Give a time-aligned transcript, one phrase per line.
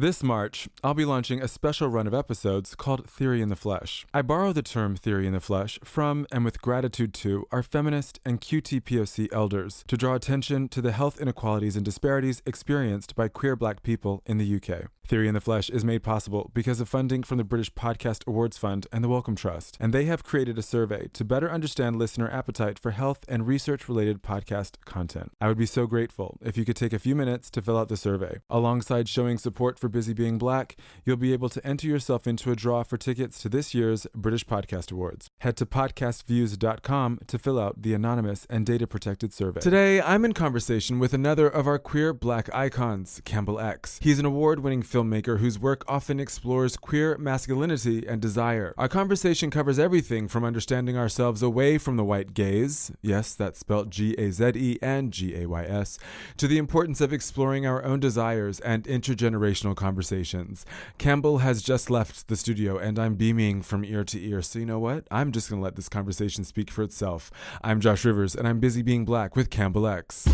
[0.00, 4.06] This March, I'll be launching a special run of episodes called Theory in the Flesh.
[4.14, 8.20] I borrow the term theory in the flesh from and with gratitude to our feminist
[8.24, 13.56] and QTPOC elders to draw attention to the health inequalities and disparities experienced by queer
[13.56, 14.88] black people in the UK.
[15.08, 18.58] Theory in the Flesh is made possible because of funding from the British Podcast Awards
[18.58, 22.28] Fund and the Wellcome Trust, and they have created a survey to better understand listener
[22.30, 25.32] appetite for health and research related podcast content.
[25.40, 27.88] I would be so grateful if you could take a few minutes to fill out
[27.88, 28.40] the survey.
[28.50, 32.56] Alongside showing support for Busy Being Black, you'll be able to enter yourself into a
[32.56, 35.28] draw for tickets to this year's British Podcast Awards.
[35.38, 39.60] Head to podcastviews.com to fill out the anonymous and data protected survey.
[39.60, 43.98] Today, I'm in conversation with another of our queer black icons, Campbell X.
[44.02, 48.74] He's an award winning filmmaker whose work often explores queer masculinity and desire.
[48.76, 53.90] Our conversation covers everything from understanding ourselves away from the white gaze, yes, that's spelled
[53.90, 55.98] G A Z E and G A Y S,
[56.36, 60.64] to the importance of exploring our own desires and intergenerational conversations.
[60.98, 64.66] Campbell has just left the studio and I'm beaming from ear to ear, so you
[64.66, 65.06] know what?
[65.10, 67.30] I'm just gonna let this conversation speak for itself.
[67.62, 70.26] I'm Josh Rivers and I'm busy being black with Campbell X.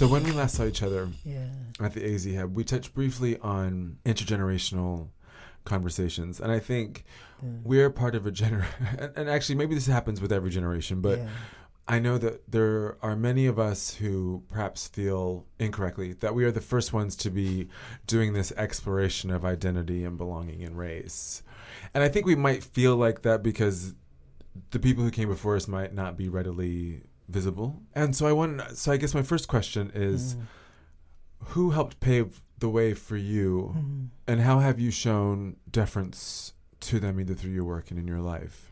[0.00, 1.50] So when we last saw each other Yeah.
[1.78, 5.08] at the AZ Hub, we touched briefly on intergenerational
[5.66, 7.04] conversations, and I think
[7.42, 8.64] we're part of a gener.
[8.98, 11.28] and, and actually, maybe this happens with every generation, but yeah.
[11.86, 16.50] I know that there are many of us who perhaps feel incorrectly that we are
[16.50, 17.68] the first ones to be
[18.06, 21.42] doing this exploration of identity and belonging in race,
[21.92, 23.94] and I think we might feel like that because
[24.70, 27.80] the people who came before us might not be readily visible.
[27.94, 30.40] And so I want so I guess my first question is Mm.
[31.54, 34.08] who helped pave the way for you Mhm.
[34.26, 38.20] and how have you shown deference to them either through your work and in your
[38.20, 38.70] life?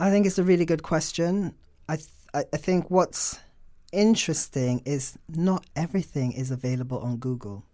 [0.00, 1.54] I think it's a really good question.
[1.88, 3.38] I, th- I I think what's
[3.92, 7.64] interesting is not everything is available on Google.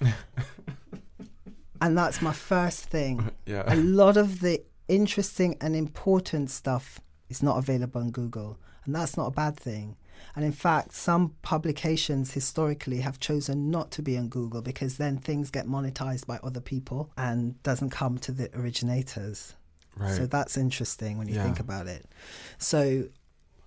[1.80, 3.30] and that's my first thing.
[3.46, 3.64] Yeah.
[3.66, 8.58] A lot of the interesting and important stuff is not available on Google,
[8.90, 9.94] and that's not a bad thing.
[10.34, 15.16] And in fact, some publications historically have chosen not to be on Google because then
[15.16, 19.54] things get monetized by other people and doesn't come to the originators.
[19.96, 20.10] Right.
[20.16, 21.44] So that's interesting when you Yeah.
[21.44, 22.04] think about it.
[22.58, 23.04] So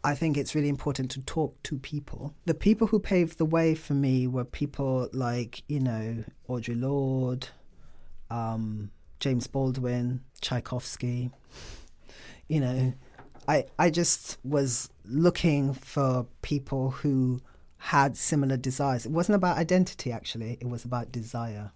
[0.04, 2.34] I think it's really important to talk to people.
[2.46, 7.48] The people who paved the way for me were people like, you know, Audre Lorde,
[8.30, 8.92] um,
[9.22, 11.32] James Baldwin, Tchaikovsky.
[12.50, 12.94] You know,
[13.48, 17.42] I I just was looking for people who
[17.78, 19.06] had similar desires.
[19.06, 21.72] It wasn't about identity actually, it was about desire.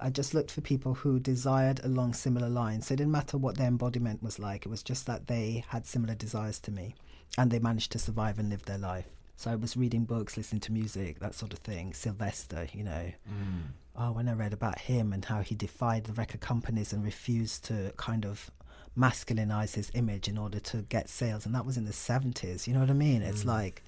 [0.00, 2.86] I just looked for people who desired along similar lines.
[2.86, 4.66] So it didn't matter what their embodiment was like.
[4.66, 6.94] It was just that they had similar desires to me
[7.38, 9.06] and they managed to survive and live their life.
[9.36, 11.92] So I was reading books, listening to music, that sort of thing.
[11.92, 13.12] Sylvester, you know.
[13.28, 13.62] Mm.
[13.96, 17.64] Oh, when I read about him and how he defied the record companies and refused
[17.66, 18.50] to kind of
[18.96, 21.46] masculinize his image in order to get sales.
[21.46, 22.66] And that was in the 70s.
[22.66, 23.22] You know what I mean?
[23.22, 23.46] It's Mm.
[23.48, 23.82] like,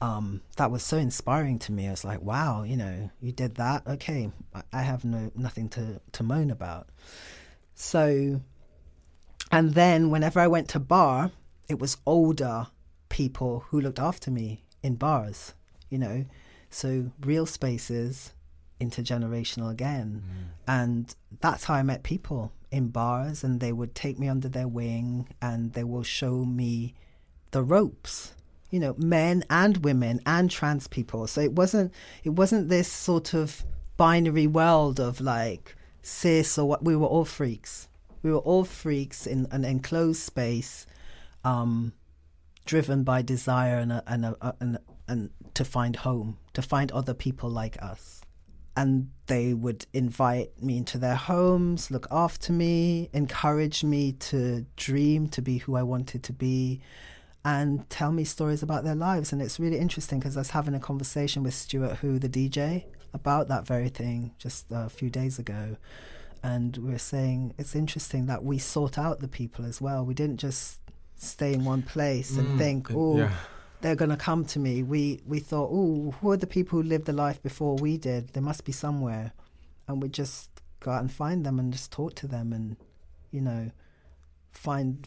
[0.00, 1.88] um, that was so inspiring to me.
[1.88, 3.86] I was like, wow, you know, you did that.
[3.86, 6.88] Okay, I, I have no nothing to to moan about.
[7.74, 8.40] So,
[9.50, 11.30] and then whenever I went to bar,
[11.68, 12.66] it was older
[13.08, 15.54] people who looked after me in bars.
[15.88, 16.24] You know,
[16.68, 18.32] so real spaces,
[18.80, 20.22] intergenerational again,
[20.66, 24.68] and that's how I met people in bars, and they would take me under their
[24.68, 26.94] wing, and they will show me
[27.50, 28.34] the ropes
[28.70, 31.26] you know men and women and trans people.
[31.26, 31.92] So it wasn't
[32.24, 33.64] it wasn't this sort of
[33.96, 37.88] binary world of like cis or what we were all freaks.
[38.22, 40.86] We were all freaks in an enclosed space
[41.44, 41.92] um
[42.64, 47.14] driven by desire and a, and, a, and and to find home to find other
[47.14, 48.22] people like us
[48.76, 55.26] and they would invite me into their homes look after me encourage me to dream
[55.28, 56.80] to be who i wanted to be
[57.44, 59.32] and tell me stories about their lives.
[59.32, 62.86] And it's really interesting because I was having a conversation with Stuart who the DJ,
[63.14, 65.76] about that very thing just a few days ago.
[66.42, 70.04] And we are saying it's interesting that we sought out the people as well.
[70.04, 70.80] We didn't just
[71.14, 73.32] stay in one place and Mm, think, oh, yeah.
[73.86, 74.82] They're going to come to me.
[74.82, 78.30] We we thought, oh, who are the people who lived the life before we did?
[78.30, 79.32] They must be somewhere,
[79.86, 80.50] and we just
[80.80, 82.76] go out and find them and just talk to them and,
[83.30, 83.70] you know,
[84.50, 85.06] find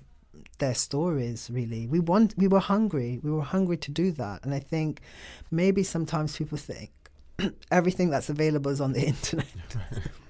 [0.59, 1.49] their stories.
[1.51, 3.19] Really, we want we were hungry.
[3.21, 5.01] We were hungry to do that, and I think
[5.51, 6.91] maybe sometimes people think
[7.71, 9.75] everything that's available is on the internet.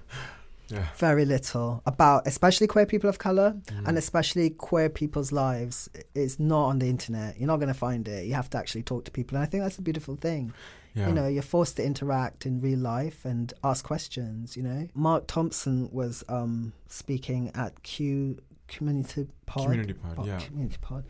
[0.70, 0.86] Yeah.
[0.96, 3.88] Very little about, especially queer people of color, Mm.
[3.88, 7.38] and especially queer people's lives is not on the internet.
[7.38, 8.26] You're not going to find it.
[8.26, 10.52] You have to actually talk to people, and I think that's a beautiful thing.
[10.94, 11.06] Yeah.
[11.08, 14.56] You know, you're forced to interact in real life and ask questions.
[14.56, 19.64] You know, Mark Thompson was um, speaking at Q Community Pod.
[19.64, 20.38] Community Pod, yeah.
[20.40, 21.04] Community Pod,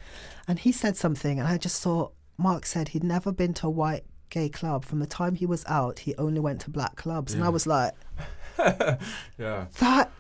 [0.49, 3.71] and he said something, and I just thought Mark said he'd never been to a
[3.71, 4.85] white gay club.
[4.85, 7.67] From the time he was out, he only went to black clubs, and I was
[7.67, 7.93] like,
[9.39, 9.67] yeah.
[9.79, 10.11] that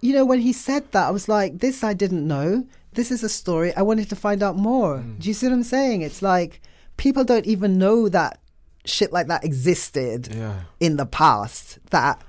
[0.00, 3.22] you know when he said that i was like this i didn't know this is
[3.22, 5.18] a story i wanted to find out more Mm.
[5.20, 6.60] do you see what i'm saying it's like
[6.96, 8.38] people don't even know that
[8.84, 10.54] shit like that existed Yeah.
[10.80, 12.20] in the past that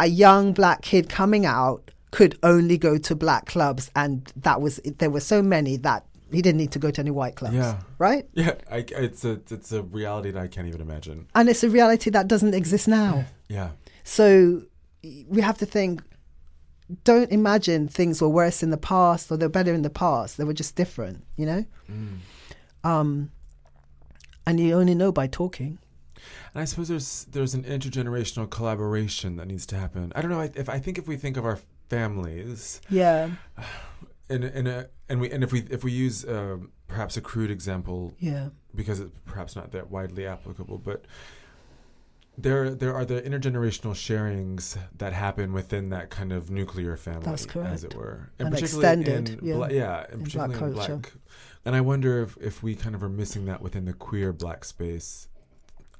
[0.00, 4.80] a young black kid coming out could only go to black clubs and that was
[4.98, 7.78] there were so many that he didn't need to go to any white clubs Yeah.
[7.98, 8.54] right Yeah.
[8.70, 11.26] I, it's a it's a reality that I can't even imagine.
[11.34, 13.70] and it's a reality that doesn't exist now Yeah.
[14.04, 14.62] So
[15.28, 16.02] we have to think.
[17.04, 20.36] Don't imagine things were worse in the past or they're better in the past.
[20.36, 21.64] They were just different, you know.
[21.90, 22.18] Mm.
[22.84, 23.30] Um,
[24.46, 25.78] and you only know by talking.
[26.54, 30.12] And I suppose there's there's an intergenerational collaboration that needs to happen.
[30.14, 31.58] I don't know I- if I think if we think of our
[31.88, 33.30] families Yeah,
[34.28, 37.50] in in a and we and if we if we use um, perhaps a crude
[37.50, 41.06] example yeah, because it's perhaps not that widely applicable, but
[42.38, 47.46] there there are the intergenerational sharings that happen within that kind of nuclear family, That's
[47.56, 50.96] as it were, And particularly extended, in yeah, bla- yeah, and in particularly black culture.
[50.96, 51.12] black.
[51.64, 54.64] And I wonder if if we kind of are missing that within the queer black
[54.64, 55.28] space.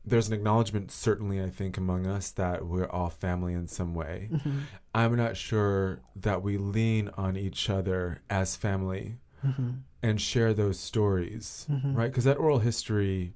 [0.04, 4.30] There's an acknowledgement, certainly, I think, among us that we're all family in some way.
[4.32, 4.58] Mm-hmm.
[4.92, 9.70] I'm not sure that we lean on each other as family Mm-hmm.
[10.04, 11.96] and share those stories, Mhm.
[11.96, 12.10] right?
[12.10, 13.34] Because that oral history,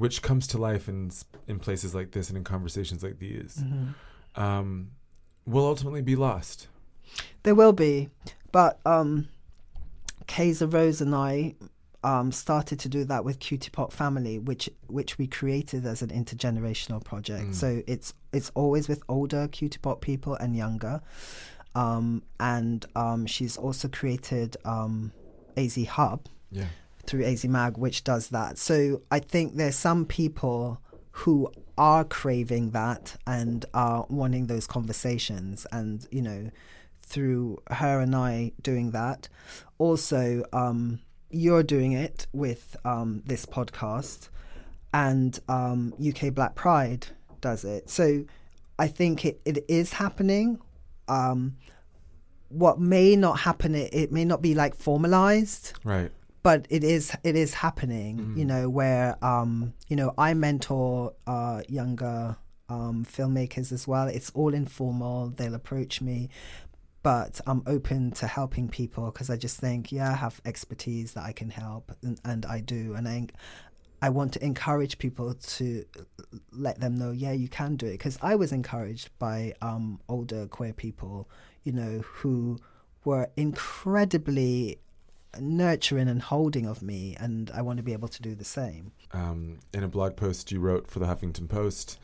[0.00, 1.10] which comes to life in
[1.46, 4.40] in places like this and in conversations like these, Mm-hmm.
[4.42, 4.90] um,
[5.46, 6.68] will ultimately be lost.
[7.42, 8.08] There will be,
[8.52, 9.28] but um,
[10.26, 11.54] Kayza Rose and I
[12.02, 17.02] um, started to do that with QTPOC Family, which which we created as an intergenerational
[17.04, 17.48] project.
[17.50, 17.54] Mm.
[17.54, 21.00] So it's it's always with older QTPOC people and younger.
[21.74, 25.12] Um, and um, she's also created um,
[25.56, 26.64] AZ Hub Yeah.
[27.10, 28.56] Through AZ Mag, which does that.
[28.56, 35.66] So I think there's some people who are craving that and are wanting those conversations,
[35.72, 36.50] and you know,
[37.02, 39.28] through her and I doing that.
[39.78, 41.00] Also, um,
[41.30, 44.28] you're doing it with um, this podcast,
[44.94, 47.08] and um, UK Black Pride
[47.40, 47.90] does it.
[47.90, 48.24] So
[48.78, 50.60] I think it, it is happening.
[51.08, 51.56] Um,
[52.50, 56.12] what may not happen, it, it may not be like formalized Right.
[56.42, 61.60] But it is it is happening you know where um you know i mentor uh
[61.68, 62.36] younger
[62.68, 64.06] um filmmakers as well.
[64.06, 65.30] It's all informal.
[65.30, 66.28] They'll approach me
[67.02, 71.24] but i'm open to helping people because i just think yeah i have expertise that
[71.24, 73.26] i can help and, and i do and i
[74.02, 75.84] I want to encourage people to
[76.52, 77.92] let them know, yeah, you can do it.
[77.92, 81.28] Because I was encouraged by um, older queer people,
[81.64, 82.58] you know, who
[83.04, 84.78] were incredibly
[85.38, 88.92] nurturing and holding of me, and I want to be able to do the same.
[89.12, 91.98] Um, in a blog post you wrote for the Huffington Post,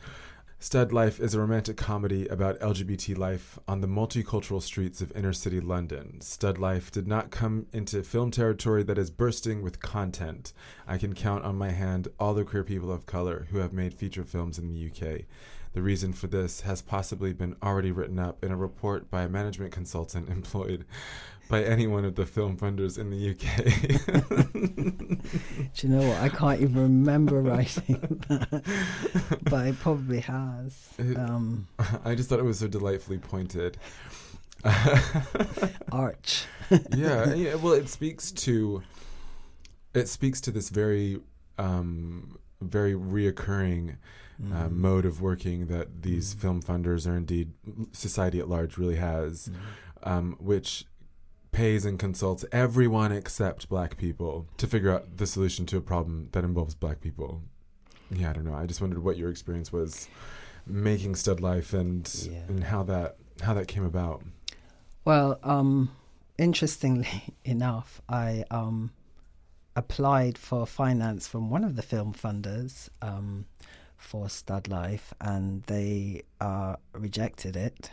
[0.59, 5.31] Stud Life is a romantic comedy about LGBT life on the multicultural streets of inner
[5.31, 6.19] city London.
[6.19, 10.53] Stud Life did not come into film territory that is bursting with content.
[10.87, 13.93] I can count on my hand all the queer people of color who have made
[13.93, 15.25] feature films in the UK.
[15.73, 19.29] The reason for this has possibly been already written up in a report by a
[19.29, 20.85] management consultant employed
[21.49, 23.41] by any one of the film funders in the UK.
[25.75, 26.17] Do you know what?
[26.21, 28.63] I can't even remember writing that,
[29.49, 30.89] but it probably has.
[31.15, 31.67] Um,
[32.05, 33.77] I just thought it was so delightfully pointed.
[35.91, 36.45] arch.
[36.95, 37.55] yeah, yeah.
[37.55, 38.81] Well, it speaks to
[39.93, 41.19] it speaks to this very
[41.57, 43.91] um, very reoccurring
[44.53, 44.71] uh, Mm.
[44.71, 46.39] mode of working that these Mm.
[46.39, 47.53] film funders, or indeed
[47.91, 50.07] society at large, really has, Mm.
[50.11, 50.85] um, which
[51.57, 56.29] pays and consults everyone except black people to figure out the solution to a problem
[56.33, 57.41] that involves black people.
[58.11, 58.53] Yeah, I don't know.
[58.53, 60.07] I just wondered what your experience was
[60.67, 62.43] making Stud Life and Yeah.
[62.47, 64.21] and how that how that came about.
[65.03, 65.89] Well, um,
[66.37, 68.91] interestingly enough, I um,
[69.75, 73.45] applied for finance from one of the film funders um,
[73.97, 77.89] for Stud Life, and they uh, rejected it.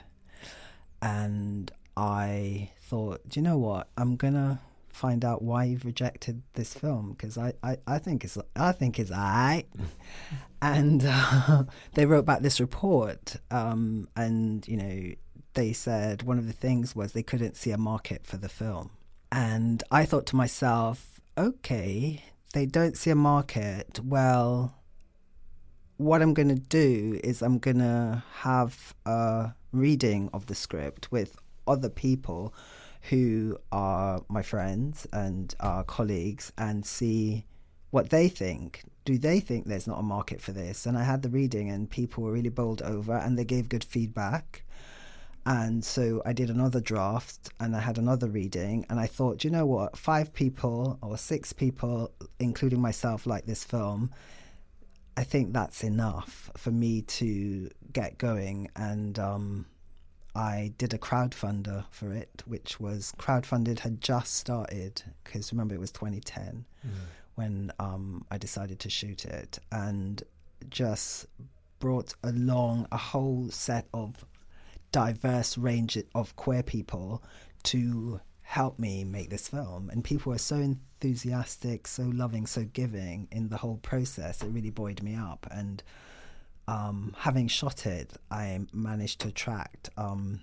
[1.01, 3.89] And I thought, do you know what?
[3.97, 8.39] I'm gonna find out why you've rejected this film because I, I, I think it's
[8.57, 9.69] I think it's alright.
[10.63, 15.15] and uh, they wrote back this report, um, and you know
[15.55, 18.91] they said one of the things was they couldn't see a market for the film.
[19.31, 22.23] And I thought to myself, okay,
[22.53, 23.99] they don't see a market.
[24.05, 24.75] Well,
[25.97, 31.11] what I'm going to do is I'm going to have a reading of the script
[31.11, 32.55] with other people
[33.11, 37.45] who are my friends and our colleagues and see
[37.91, 38.83] what they think.
[39.05, 40.87] Do they think there's not a market for this?
[40.87, 43.85] And I had the reading, and people were really bowled over and they gave good
[43.85, 44.65] feedback.
[45.47, 48.87] And so I did another draft and I had another reading.
[48.89, 49.97] And I thought, you know what?
[49.97, 54.11] Five people or six people, including myself, like this film.
[55.17, 58.71] I think that's enough for me to get going.
[58.75, 59.67] And um,
[60.35, 65.81] I did a crowdfunder for it, which was crowdfunded had just started because remember it
[65.81, 66.65] was 2010
[67.35, 70.23] when um, I decided to shoot it, and
[70.71, 71.27] just
[71.79, 74.25] brought along a whole set of
[74.93, 77.23] diverse range of queer people
[77.65, 79.91] to help me make this film.
[79.91, 84.43] And people were so enthusiastic, so loving, so giving in the whole process.
[84.43, 85.47] It really buoyed me up.
[85.51, 85.83] And
[86.67, 90.41] um, having shot it, I managed to attract um,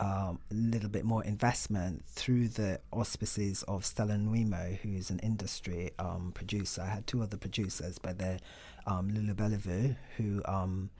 [0.00, 5.92] um, a little bit more investment through the auspices of Stella Nwimo, who's an industry
[5.98, 6.82] um, producer.
[6.82, 8.38] I had two other producers, but they're
[8.86, 10.90] um, Lulu Belliveau, who, um,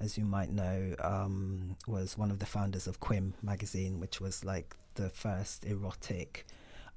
[0.00, 0.94] as you might know,
[1.86, 6.46] was one of the founders of Quim magazine, which was like the first erotic.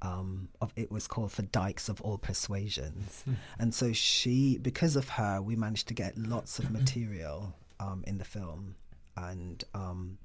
[0.01, 3.25] Um, of it was called for dykes of all persuasions,
[3.59, 8.17] and so she, because of her, we managed to get lots of material um, in
[8.17, 8.75] the film,
[9.17, 10.17] and um,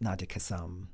[0.00, 0.86] Nadia Kassam.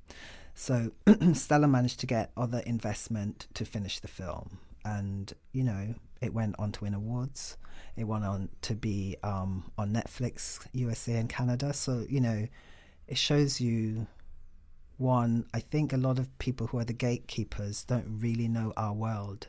[0.55, 0.93] So
[1.35, 6.57] Stella managed to get other investment to finish the film, and you know it went
[6.59, 7.57] on to win awards.
[7.97, 11.73] It went on to be um, on Netflix, USA, and Canada.
[11.73, 12.49] So you know,
[13.09, 14.07] it shows you.
[15.03, 18.93] One, I think a lot of people who are the gatekeepers don't really know our
[18.93, 19.49] world.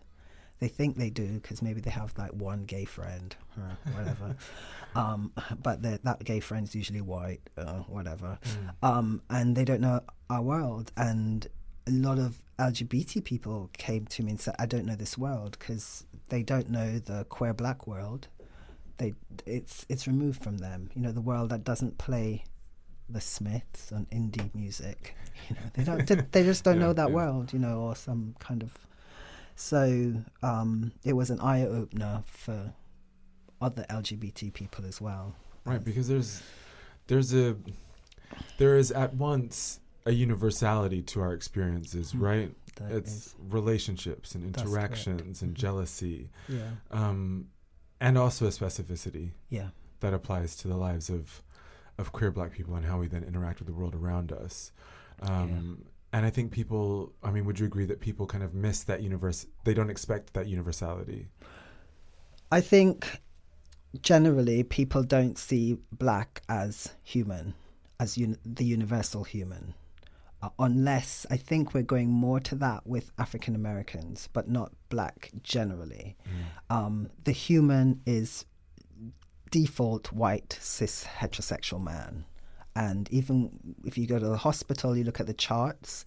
[0.58, 4.36] They think they do because maybe they have like one gay friend or whatever.
[4.96, 5.32] um,
[5.62, 8.40] but that gay friend's usually white, uh, whatever.
[8.82, 10.92] Um, and they don't know our world.
[10.98, 11.46] And
[11.86, 15.58] a lot of LGBT people came to me and said, "I don't know this world
[15.60, 18.28] because they don't know the queer black world.
[18.98, 19.14] They,
[19.46, 20.90] it's it's removed from them.
[20.96, 22.44] You know, the world that doesn't play
[23.14, 25.16] the Smiths and indie music.
[25.50, 26.32] You know, they don't.
[26.32, 27.16] they- just don't Yeah, know that yeah.
[27.16, 27.54] world.
[27.54, 28.72] You know, or some kind of.
[29.56, 32.74] So um, it was an eye opener for
[33.62, 35.36] other LGBT people as well.
[35.66, 36.42] Right, because there's
[37.08, 37.56] there's a
[38.58, 42.24] there is at once a universality to our experiences, Hmm.
[42.24, 42.56] right?
[42.78, 45.58] That it's is- relationships and interactions and Mhm.
[45.60, 47.48] jealousy, yeah, um,
[48.02, 51.44] and also a specificity yeah, that applies to the lives of
[52.04, 54.56] of queer Black people and how we then interact with the world around us.
[55.30, 56.88] Um, And I think people,
[57.28, 59.40] I mean, would you agree that people kind of miss that universe?
[59.66, 61.22] They don't expect that universality.
[62.58, 62.98] I think
[64.12, 65.66] generally people don't see
[66.06, 66.74] black as
[67.14, 67.46] human,
[68.00, 69.74] as un- the universal human.
[70.44, 75.32] uh, unless I think we're going more to that with African Americans, but not black
[75.42, 76.18] generally.
[76.28, 76.76] Mm.
[76.76, 78.46] Um, the human is
[79.54, 82.26] default white cis heterosexual man.
[82.76, 86.06] And even if you go to the hospital, you look at the charts,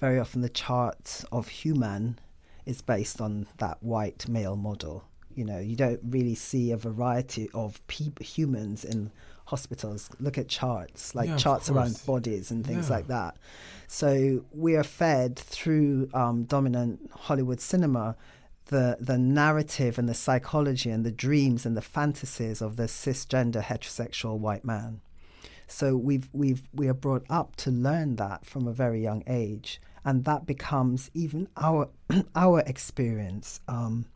[0.00, 2.18] very often the charts of human
[2.66, 5.04] is based on that white male model.
[5.36, 9.12] You know, you don't really see a variety of pe- humans in
[9.44, 10.10] hospitals.
[10.18, 12.96] Look at charts, like yeah, charts around bodies and things yeah.
[12.96, 13.36] like that.
[13.86, 18.16] So we are fed through um, dominant Hollywood cinema
[18.68, 23.62] the the narrative and the psychology and the dreams and the fantasies of the cisgender
[23.62, 25.00] heterosexual white man.
[25.66, 29.80] So we've we've we are brought up to learn that from a very young age,
[30.04, 31.88] and that becomes even our
[32.34, 33.60] our experience.
[33.68, 34.06] Um,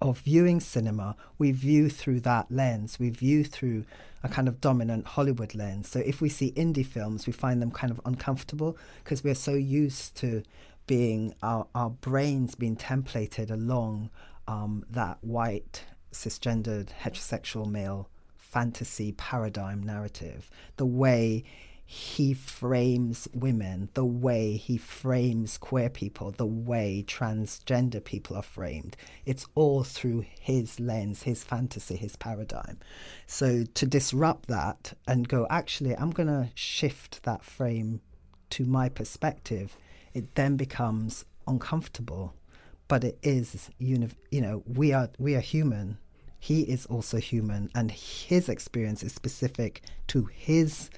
[0.00, 2.98] of viewing cinema, we view through that lens.
[2.98, 3.84] We view through
[4.22, 5.88] a kind of dominant Hollywood lens.
[5.88, 9.54] So if we see indie films, we find them kind of uncomfortable because we're so
[9.54, 10.42] used to
[10.86, 14.10] being our, our brains being templated along
[14.46, 20.50] um, that white, cisgendered, heterosexual male fantasy paradigm narrative.
[20.76, 21.44] The way
[21.86, 28.96] he frames women, the way he frames queer people, the way transgender people are framed.
[29.26, 32.78] It's all through his lens, his fantasy, his paradigm.
[33.26, 38.00] So to disrupt that and go, actually, I'm going to shift that frame
[38.50, 39.76] to my perspective,
[40.14, 42.34] it then becomes uncomfortable.
[42.88, 45.98] But it is, you know, we are we are human.
[46.38, 50.90] He is also human, and his experience is specific to his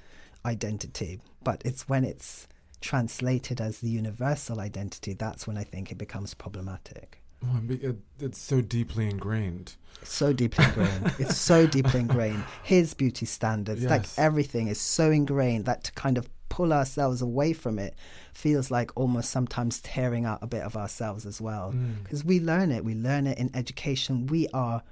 [0.44, 2.48] identity, but it's when it's
[2.80, 7.22] translated as the universal identity that's when I think it becomes problematic.
[7.48, 9.74] Oh, it's so deeply ingrained.
[10.02, 11.14] So deeply ingrained.
[11.18, 12.44] it's so deeply ingrained.
[12.62, 13.90] His beauty standards, yes.
[13.90, 17.94] like everything, is so ingrained that to kind of pull ourselves away from it
[18.32, 21.74] feels like almost sometimes tearing out a bit of ourselves as well.
[22.02, 22.26] Because mm.
[22.26, 22.84] we learn it.
[22.84, 24.26] We learn it in education.
[24.26, 24.82] We are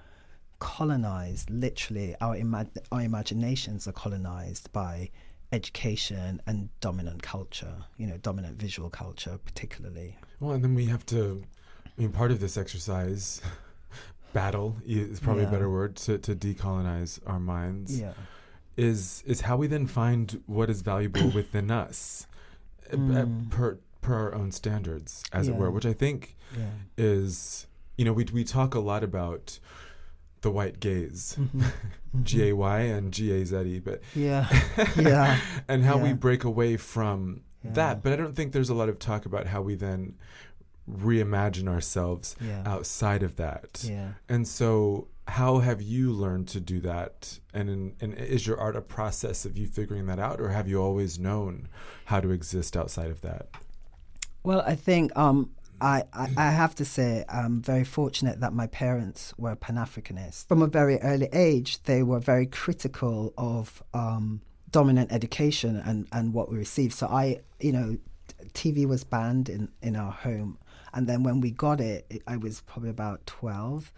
[0.59, 2.17] colonized, literally.
[2.21, 5.11] Our, ima- our imaginations are colonized by
[5.53, 10.19] education and dominant culture, you know, dominant visual culture particularly.
[10.41, 11.43] Well, and then we have to,
[11.97, 13.41] I mean, part of this exercise,
[14.33, 15.49] battle is probably yeah.
[15.49, 18.01] a better word to, to decolonize our minds.
[18.01, 18.13] Yeah.
[18.77, 22.27] Is is how we then find what is valuable within us,
[22.91, 23.49] mm.
[23.49, 25.55] per per our own standards, as yeah.
[25.55, 26.67] it were, which I think yeah.
[26.99, 29.61] is, you know, we we talk a lot about
[30.45, 31.61] the white gaze, mm-hmm.
[31.63, 32.23] mm-hmm.
[32.23, 34.49] G A Y and G A Z E, but yeah,
[34.97, 36.03] yeah, and how yeah.
[36.03, 37.73] we break away from yeah.
[37.73, 38.03] that.
[38.03, 40.15] But I don't think there's a lot of talk about how we then
[40.91, 42.63] reimagine ourselves yeah.
[42.67, 43.85] outside of that.
[43.89, 44.13] Yeah.
[44.29, 47.39] And so, how have you learned to do that?
[47.55, 50.69] And in, and is your art a process of you figuring that out, or have
[50.69, 51.69] you always known
[52.07, 53.49] how to exist outside of that?
[54.43, 58.67] Well, I think um, I, I, I, have to say I'm very fortunate that my
[58.67, 60.47] parents were Pan Africanists.
[60.47, 66.35] From a very early age, they were very critical of um, dominant education and, and
[66.35, 66.93] what we received.
[66.93, 67.97] So I, you know,
[68.53, 70.59] TV was banned in, in our home.
[70.95, 73.93] And then when we got it, I was probably about 12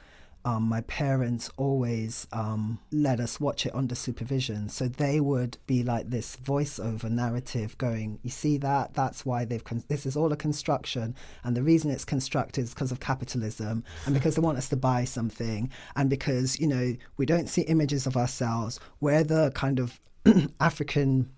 [0.47, 4.69] um, my parents always um, let us watch it under supervision.
[4.69, 8.95] So they would be like this voiceover narrative going, You see that?
[8.95, 11.17] That's why they've, con- this is all a construction.
[11.43, 14.77] And the reason it's constructed is because of capitalism and because they want us to
[14.77, 18.79] buy something and because, you know, we don't see images of ourselves.
[19.01, 20.01] We're the kind of
[20.61, 21.29] African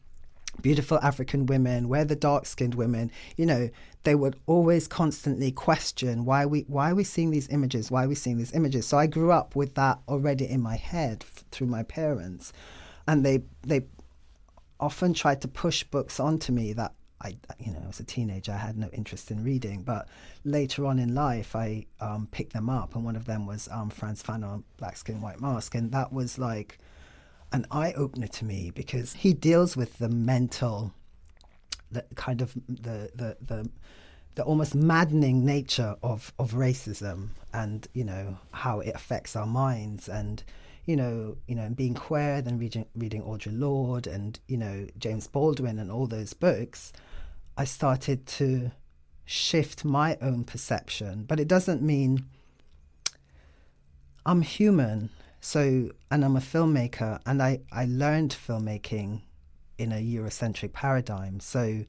[0.60, 3.70] beautiful African women, we're the dark skinned women, you know,
[4.08, 7.90] they would always constantly question why we why are we seeing these images?
[7.90, 8.86] Why are we seeing these images?
[8.86, 12.54] So I grew up with that already in my head f- through my parents.
[13.06, 13.82] And they they
[14.80, 18.56] often tried to push books onto me that I, you know, as a teenager, I
[18.56, 19.82] had no interest in reading.
[19.82, 20.08] But
[20.42, 23.90] later on in life, I um, picked them up, and one of them was um,
[23.90, 26.78] Frantz Fanon, Black Skin, White Mask, and that was like
[27.52, 30.94] an eye opener to me because he deals with the mental,
[31.90, 33.70] the kind of the the the,
[34.35, 40.09] the almost maddening nature of of racism and you know how it affects our minds
[40.09, 40.42] and
[40.87, 44.87] you know, you know, and being queer, then reading, reading Audre Lorde and you know
[44.98, 46.94] James Baldwin and all those books,
[47.59, 48.70] I started to
[49.27, 51.24] shift my own perception.
[51.29, 52.24] But it doesn't mean
[54.24, 59.22] I'm human so, and I'm a filmmaker, and I, I learned filmmaking
[59.78, 61.40] in a Eurocentric paradigm.
[61.40, 61.84] So,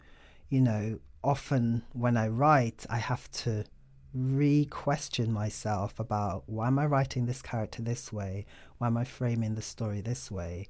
[0.49, 3.65] you know, often when I write, I have to
[4.13, 8.45] re question myself about why am I writing this character this way?
[8.77, 10.67] Why am I framing the story this way?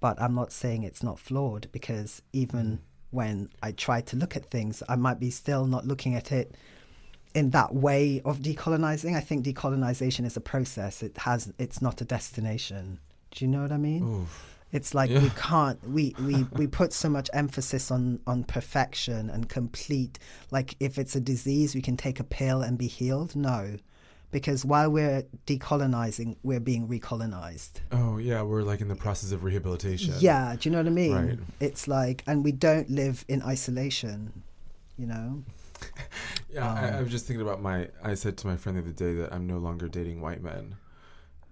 [0.00, 2.78] But I'm not saying it's not flawed because even mm.
[3.10, 6.54] when I try to look at things, I might be still not looking at it
[7.34, 9.16] in that way of decolonizing.
[9.16, 11.02] I think decolonization is a process.
[11.02, 12.98] It has it's not a destination.
[13.30, 14.22] Do you know what I mean?
[14.22, 14.51] Oof.
[14.72, 15.20] It's like Yeah.
[15.20, 20.18] we can't we, we, we put so much emphasis on, on perfection and complete
[20.50, 23.36] like if it's a disease we can take a pill and be healed.
[23.36, 23.76] No.
[24.30, 27.72] Because while we're decolonizing, we're being recolonized.
[27.92, 30.14] Oh yeah, we're like in the process of rehabilitation.
[30.18, 31.14] Yeah, do you know what I mean?
[31.14, 31.38] Right.
[31.60, 34.42] It's like and we don't live in isolation,
[34.96, 35.42] you know?
[36.52, 37.88] Yeah, I, I Um, was just thinking about my.
[38.04, 40.76] I said to my friend the other day that I'm no longer dating white men,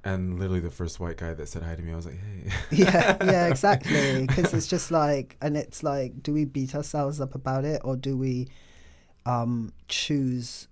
[0.05, 2.53] and literally the first white guy that said hi to me, I was like, "Hey."
[2.71, 4.27] yeah, yeah, exactly.
[4.27, 7.97] Because it's just like, and it's like, do we beat ourselves up about it, or
[7.97, 8.49] do we
[9.27, 10.69] um, choose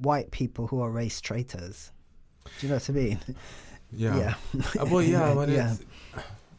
[0.00, 1.92] white people who are race traitors?
[2.44, 3.18] Do you know what I mean?
[3.92, 4.16] yeah.
[4.16, 4.34] Yeah.
[4.80, 5.32] Uh, well, yeah.
[5.34, 5.72] When Yeah.
[5.72, 5.84] It's,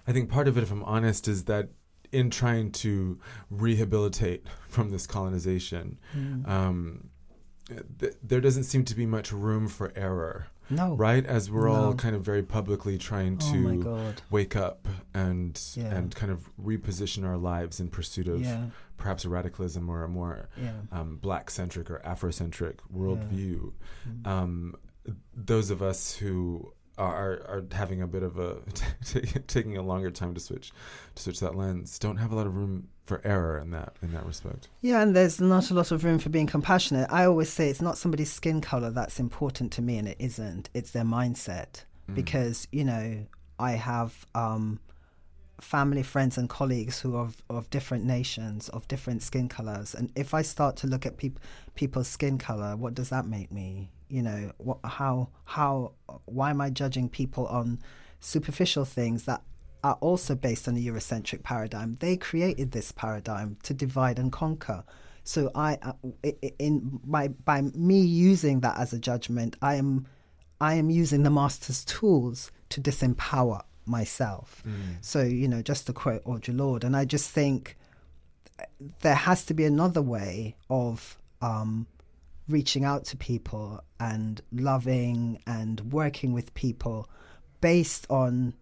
[0.08, 1.70] I think part of it, if I'm honest, is that
[2.12, 6.48] in trying to rehabilitate from this colonization, Mm.
[6.48, 7.10] um,
[8.00, 10.96] th- there doesn't seem to be much room for error, No.
[10.96, 11.26] right?
[11.26, 14.22] As we're all kind of very publicly trying Oh to god.
[14.30, 15.96] wake up and Yeah.
[15.96, 18.66] and kind of reposition our lives in pursuit of Yeah.
[18.98, 20.72] perhaps a radicalism or a more Yeah.
[20.92, 23.74] um, black centric or Afrocentric worldview.
[24.08, 24.28] Mm.
[24.28, 24.76] Um,
[25.36, 28.58] those of us who are, are having a bit of a
[29.48, 30.72] taking a longer time to switch
[31.16, 34.12] to switch that lens don't have a lot of room for error in that in
[34.14, 34.70] that respect.
[34.82, 37.12] Yeah, and there's not a lot of room for being compassionate.
[37.12, 40.70] I always say it's not somebody's skin color that's important to me, and it isn't.
[40.74, 41.84] It's their mindset.
[42.10, 42.16] Mm.
[42.16, 43.26] Because, you know,
[43.60, 44.80] I have um,
[45.62, 49.96] family, friends, and colleagues who are of, of different nations, of different skin colors.
[49.96, 51.40] And if I start to look at peop-
[51.76, 53.92] people's skin color, what does that make me?
[54.08, 55.94] You know, what, how, how,
[56.26, 57.80] why am I judging people on
[58.20, 59.42] superficial things that
[59.84, 61.98] are also based on a Eurocentric paradigm?
[62.00, 64.84] They created this paradigm to divide and conquer.
[65.24, 65.94] So I, uh,
[66.60, 70.06] in by by me using that as a judgment, I am,
[70.62, 74.64] I am using the master's tools to disempower myself.
[75.02, 77.76] So you know, just to quote Audre Lorde, and I just think
[79.02, 81.88] there has to be another way of um,
[82.48, 87.10] reaching out to people and loving and working with people
[87.62, 88.54] based on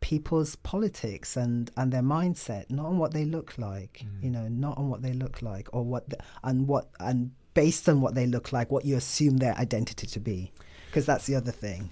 [0.00, 4.78] people's politics and and their mindset not on what they look like you know not
[4.78, 8.24] on what they look like or what the, and what and based on what they
[8.26, 10.52] look like what you assume their identity to be.
[10.86, 11.90] Because that's the other thing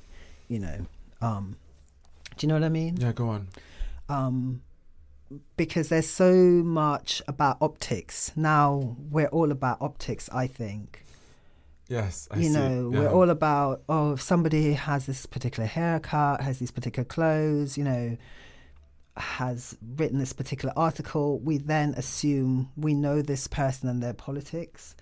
[0.49, 0.87] you know
[1.21, 1.57] um
[2.37, 2.97] do you know what i mean?
[2.97, 3.49] Yeah, go on.
[4.09, 4.63] um,
[5.57, 8.33] because there's so much about optics.
[8.37, 11.03] Now we're all about optics, I think.
[11.89, 12.99] Yes, I you know, Yeah.
[13.01, 17.85] we're all about, oh, if somebody has this particular haircut, has these particular clothes, you
[17.85, 18.17] know,
[19.17, 24.95] has written this particular article, we then assume we know this person and their politics,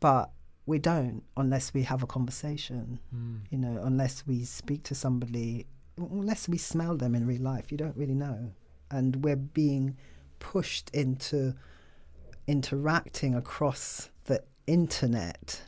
[0.00, 0.30] but
[0.66, 3.40] we don't unless we have a conversation, Mm.
[3.50, 7.78] you know, unless we speak to somebody, unless we smell them in real life, you
[7.78, 8.52] don't really know.
[8.90, 9.96] And we're being
[10.40, 11.54] pushed into
[12.46, 15.62] interacting across the internet.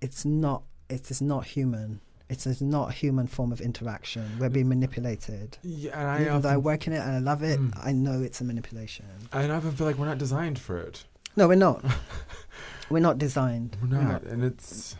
[0.00, 2.00] It's not, it is not human.
[2.28, 4.24] It is not a human form of interaction.
[4.38, 5.58] We're being manipulated.
[5.62, 7.72] Yeah, and I Even though I work in it and I love it, Mm.
[7.86, 9.04] I know it's a manipulation.
[9.32, 11.04] and I often feel like we're not designed for it.
[11.36, 11.84] No, we're not.
[12.90, 13.76] we're not designed.
[13.82, 14.96] We're not, and it's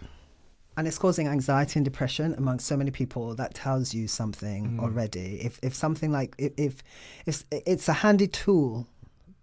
[0.77, 4.81] and it's causing anxiety and depression among so many people that tells you something Mm.
[4.81, 5.41] already.
[5.43, 6.83] If if something like if, if
[7.27, 8.87] it's it's a handy tool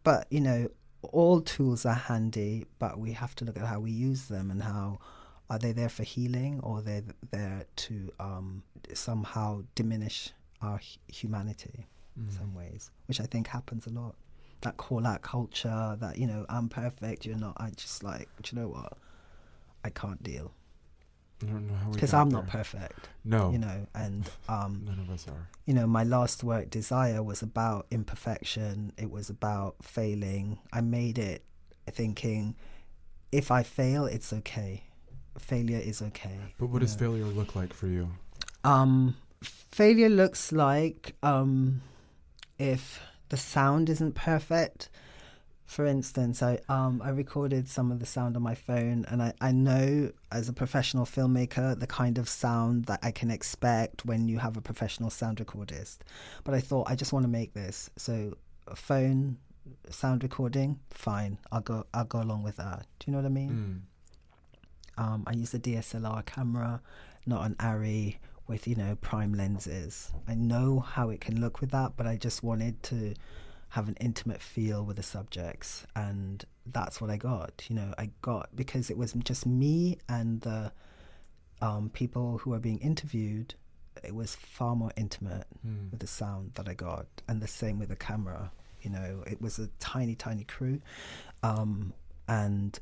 [0.04, 0.70] but you know
[1.02, 4.62] all tools are handy but we have to look at how we use them and
[4.64, 5.00] how
[5.50, 8.62] are they there for healing or they're there to um,
[8.94, 11.86] somehow diminish our hu- humanity
[12.18, 12.38] in Mm.
[12.38, 14.16] some ways which i think happens a lot.
[14.62, 17.56] That call out culture that you know i'm perfect you're not.
[17.58, 18.94] I just like do you know what?
[19.86, 20.52] I can't deal
[21.42, 25.10] I don't know how because I'm not perfect, No, you know, and um, none of
[25.10, 25.48] us are.
[25.66, 28.92] you know, my last work, Desire, was about imperfection.
[28.98, 30.60] It was about failing.
[30.74, 31.44] I made it
[31.90, 32.56] thinking,
[33.32, 34.84] if I fail, it's okay.
[35.38, 36.38] Failure is okay.
[36.58, 37.00] But what does know.
[37.08, 38.10] failure look like for you?
[38.64, 41.82] Um, failure looks like um,
[42.58, 44.90] if the sound isn't perfect.
[45.70, 49.34] For instance, I um, I recorded some of the sound on my phone, and I,
[49.40, 54.28] I know as a professional filmmaker the kind of sound that I can expect when
[54.28, 56.00] you have a professional sound recordist.
[56.44, 59.38] But I thought I just want to make this, so a phone
[59.92, 61.38] sound recording, fine.
[61.52, 62.88] I'll go I'll go along with that.
[62.98, 63.86] Do you know what I mean?
[64.98, 65.04] Mm.
[65.04, 66.82] Um, I use a DSLR camera,
[67.28, 70.12] not an Arri with you know prime lenses.
[70.28, 73.14] I know how it can look with that, but I just wanted to
[73.70, 77.66] have an intimate feel with the subjects, and that's what I got.
[77.70, 80.72] You know, I got because it was just me and the
[81.62, 83.54] um, people who were being interviewed.
[84.04, 85.92] It was far more intimate Mm.
[85.92, 88.52] with the sound that I got, and the same with the camera.
[88.82, 90.80] You know, it was a tiny, tiny crew,
[91.44, 91.94] um,
[92.28, 92.80] and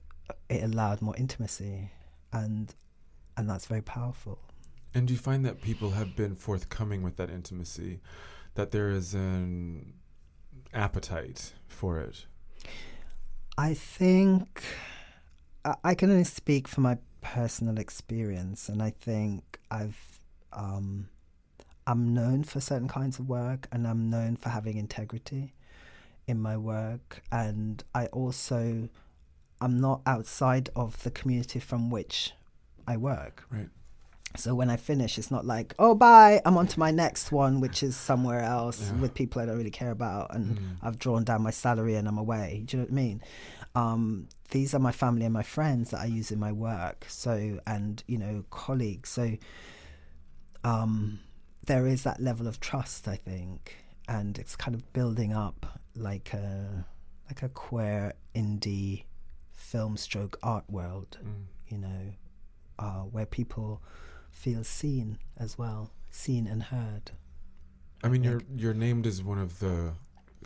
[0.49, 1.89] it allowed more intimacy,
[2.31, 2.73] and
[3.35, 4.37] and that's very powerful.
[4.93, 7.99] And do you find that people have been forthcoming with that intimacy,
[8.55, 9.93] that there is an
[10.73, 12.25] appetite for it?
[13.57, 14.63] I think
[15.83, 20.19] I, can only speak from my personal experience, and I think I've
[20.53, 21.09] um,
[21.85, 25.53] I'm known for certain kinds of work, and I'm known for having integrity
[26.27, 28.89] in my work, and I also
[29.59, 32.33] I'm not outside of the community from which
[32.87, 33.45] I work.
[33.49, 33.69] Right.
[34.39, 37.59] So when I finish, it's not like, oh, bye, I'm on to my next one,
[37.59, 38.99] which is somewhere else Yeah.
[39.01, 40.77] with people I don't really care about, and Mm.
[40.81, 42.63] I've drawn down my salary and I'm away.
[42.65, 43.21] Do you know what I mean?
[43.75, 47.05] Um, these are my family and my friends that I use in my work.
[47.09, 49.09] So, and you know, colleagues.
[49.09, 49.37] So,
[50.63, 51.19] um,
[51.65, 53.75] there is that level of trust, I think,
[54.07, 56.85] and it's kind of building up like a
[57.29, 59.03] like a queer indie
[59.51, 61.43] film stroke art world Mm.
[61.67, 62.13] you know,
[62.79, 63.81] uh, where people
[64.37, 67.11] feel seen as well, seen and heard.
[68.03, 69.93] I mean, you're you're named as one of the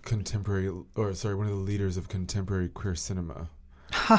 [0.03, 3.49] contemporary, or sorry, one of the leaders of contemporary queer cinema.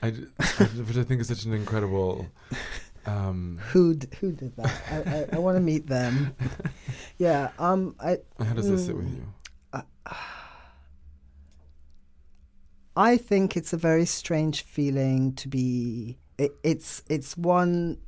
[0.00, 2.26] I, d- I d- which I think is such an incredible.
[3.06, 4.82] Um, Who d- who did that?
[4.90, 4.96] I,
[5.34, 6.34] I, I want to meet them.
[7.18, 7.50] Yeah.
[7.58, 7.96] Um.
[7.98, 9.26] I how does this sit with you?
[12.96, 16.18] I think it's a very strange feeling to be.
[16.38, 17.98] It, it's it's one.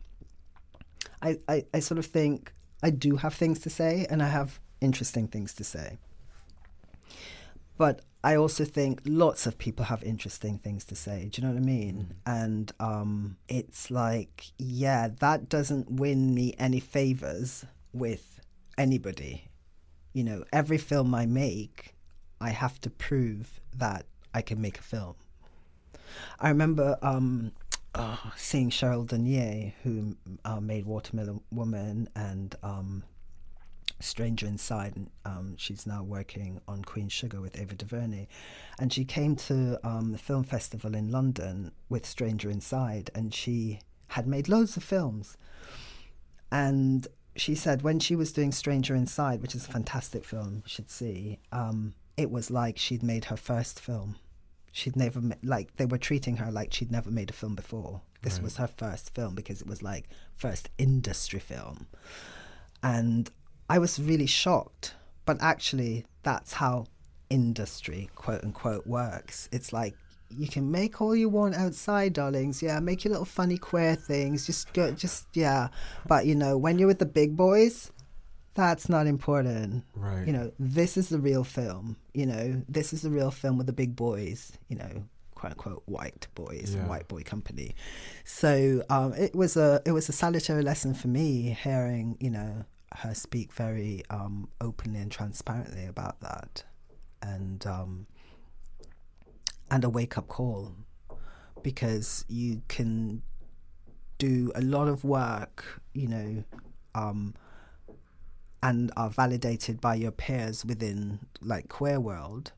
[1.22, 4.60] I, I I sort of think I do have things to say, and I have
[4.80, 5.98] interesting things to say.
[7.76, 11.30] But I also think lots of people have interesting things to say.
[11.30, 12.14] Do you know what I mean?
[12.26, 17.64] And um, it's like, yeah, that doesn't win me any favors
[17.94, 18.40] with
[18.76, 19.48] anybody.
[20.12, 21.94] You know, every film I make,
[22.40, 25.14] I have to prove that I can make a film.
[26.38, 27.52] I remember um,
[27.94, 33.02] uh, seeing Cheryl Dunye, who uh, made Watermelon Woman and um,
[34.00, 34.96] Stranger Inside.
[34.96, 38.26] And, um, she's now working on Queen Sugar with Ava DuVernay.
[38.78, 43.80] And she came to um, the film festival in London with Stranger Inside, and she
[44.08, 45.36] had made loads of films.
[46.50, 50.68] And she said when she was doing Stranger Inside, which is a fantastic film, you
[50.68, 54.16] should see, um, it was like she'd made her first film.
[54.72, 58.02] She'd never, like, they were treating her like she'd never made a film before.
[58.22, 58.44] This Right.
[58.44, 61.86] was her first film because it was like first industry film.
[62.82, 63.30] And
[63.68, 64.94] I was really shocked.
[65.26, 66.86] But actually, that's how
[67.28, 69.48] industry, quote unquote, works.
[69.52, 69.94] It's like
[70.28, 72.62] you can make all you want outside, darlings.
[72.62, 74.46] Yeah, make your little funny queer things.
[74.46, 75.68] Just go, just yeah.
[76.06, 77.92] But you know, when you're with the big boys,
[78.54, 79.84] that's not important.
[79.94, 80.26] Right.
[80.26, 81.96] You know, this is the real film.
[82.14, 84.52] You know, this is the real film with the big boys.
[84.68, 86.86] You know, quote unquote white boys, Yeah.
[86.86, 87.74] white boy company.
[88.24, 92.64] So um, it was a it was a salutary lesson for me hearing you know
[92.96, 96.64] her speak very um, openly and transparently about that,
[97.22, 98.06] and um,
[99.70, 100.74] and a wake up call
[101.62, 103.22] because you can
[104.18, 106.44] do a lot of work, you know,
[106.94, 107.34] um,
[108.62, 112.52] and are validated by your peers within like queer world,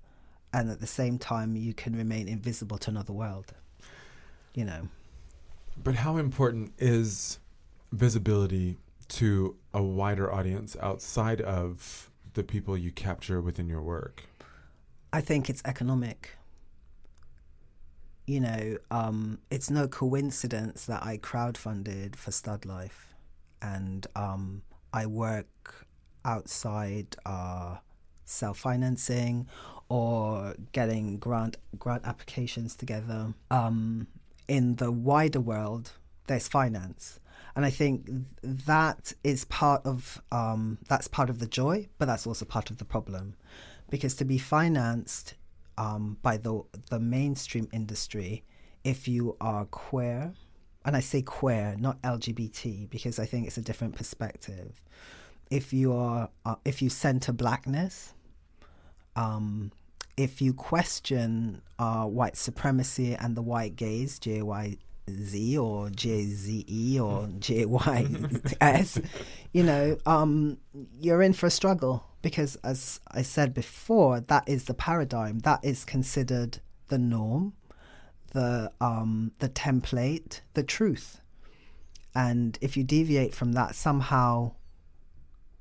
[0.52, 3.52] and at the same time you can remain invisible to another world.
[4.54, 4.88] You know,
[5.82, 7.38] But how important is
[7.92, 8.76] visibility
[9.08, 14.24] to a wider audience outside of the people you capture within your work?
[15.12, 16.36] I think it's economic.
[18.26, 23.14] You know, um, it's no coincidence that I crowdfunded for Stud Life,
[23.60, 24.62] and um,
[24.92, 25.46] I work
[26.24, 27.76] outside uh,
[28.24, 29.48] self-financing
[29.88, 33.34] or getting grant grant applications together.
[33.50, 34.06] Um,
[34.48, 35.92] in the wider world,
[36.26, 37.20] there's finance,
[37.54, 38.08] and I think
[38.42, 42.78] that is part of um, that's part of the joy, but that's also part of
[42.78, 43.34] the problem,
[43.90, 45.34] because to be financed
[45.76, 48.44] um, by the the mainstream industry,
[48.84, 50.32] if you are queer,
[50.84, 54.80] and I say queer, not LGBT, because I think it's a different perspective.
[55.52, 58.14] If you are, uh, if you center blackness,
[59.16, 59.70] um,
[60.16, 64.78] if you question uh, white supremacy and the white gaze, J Y
[65.10, 68.06] Z or J Z E or J Y
[68.62, 68.98] S,
[69.52, 70.56] you know, um,
[70.98, 75.40] you're in for a struggle because as I said before, that is the paradigm.
[75.40, 77.52] That is considered the norm,
[78.32, 81.20] the um, the template, the truth.
[82.14, 84.52] And if you deviate from that, somehow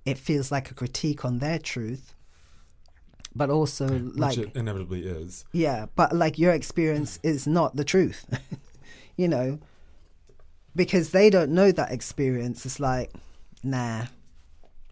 [0.05, 2.13] it feels like a critique on their truth.
[3.33, 5.45] But also, like it inevitably is.
[5.53, 8.25] yeah, but like your experience is not the truth,
[9.15, 9.59] you know,
[10.75, 12.65] because they don't know that experience.
[12.65, 13.09] It's like,
[13.63, 14.07] nah,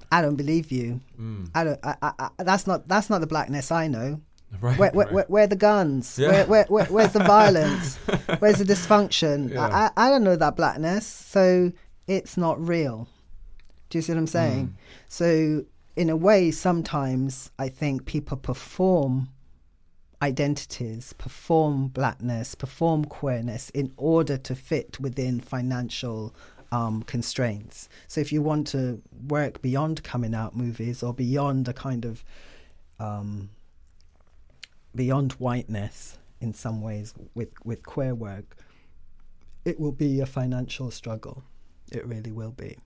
[0.10, 1.02] I don't believe you.
[1.20, 1.50] Mm.
[1.54, 1.80] I don't.
[1.84, 2.88] I, I, I, that's not.
[2.88, 4.22] That's not the blackness I know.
[4.62, 4.80] Right.
[4.80, 5.14] Where, where, right.
[5.14, 6.18] where, where are the guns?
[6.18, 6.30] Yeah.
[6.30, 7.98] Where, where, where, where's the violence?
[8.40, 9.54] where's the dysfunction?
[9.54, 9.68] Yeah.
[9.68, 11.72] I, I, I don't know that blackness, so
[12.08, 13.08] it's not real.
[13.90, 14.68] Do you see what I'm saying?
[14.68, 14.74] Mm.
[15.10, 19.30] So, in a way, sometimes I think people perform
[20.22, 26.36] identities, perform blackness, perform queerness in order to fit within financial
[26.72, 27.90] um, constraints.
[28.08, 32.24] So, if you want to work beyond coming out movies or beyond a kind of
[33.00, 33.50] um,
[34.94, 38.58] beyond whiteness in some ways with, with queer work,
[39.66, 41.44] it will be a financial struggle.
[41.92, 42.78] It really will be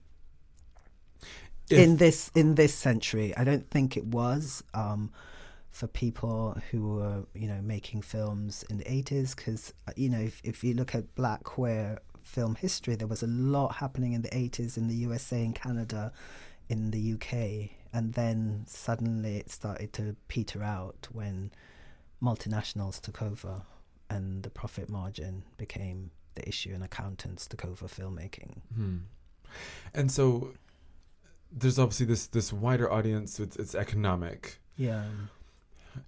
[1.70, 3.34] If- in this in this century.
[3.36, 5.10] I don't think it was um,
[5.70, 10.40] for people who were you know making films in the eighties because you know if,
[10.44, 14.36] if you look at black queer film history, there was a lot happening in the
[14.36, 16.12] eighties in the USA and Canada,
[16.68, 21.50] in the UK, and then suddenly it started to peter out when
[22.22, 23.62] multinationals took over
[24.08, 28.60] and the profit margin became the issue and accountants took over filmmaking.
[28.74, 28.96] Hmm.
[29.94, 30.52] And so
[31.56, 33.38] there's obviously this this wider audience.
[33.40, 35.04] It's, it's economic, Yeah.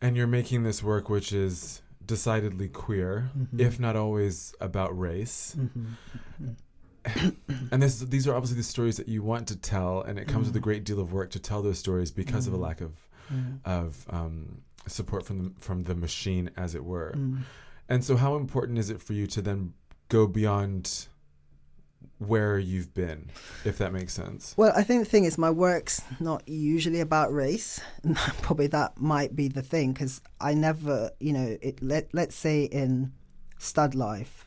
[0.00, 3.60] and you're making this work which is decidedly queer, Mhm.
[3.60, 5.54] if not always about race.
[5.54, 5.92] hmm
[7.70, 10.48] And this these are obviously the stories that you want to tell, and it comes
[10.48, 10.62] with a Mm.
[10.62, 12.60] great deal of work to tell those stories because of a Mm.
[12.60, 12.92] lack of
[13.64, 17.12] of um, support from the from the machine, as it were.
[17.16, 17.42] Mm.
[17.88, 19.74] And so, how important is it for you to then
[20.08, 21.06] go beyond
[22.18, 23.30] where you've been,
[23.64, 24.54] if that makes sense?
[24.56, 27.80] Well, I think the thing is, my work's not usually about race.
[28.42, 32.64] Probably that might be the thing because I never, you know, it, let let's say
[32.64, 33.12] in
[33.58, 34.46] stud life,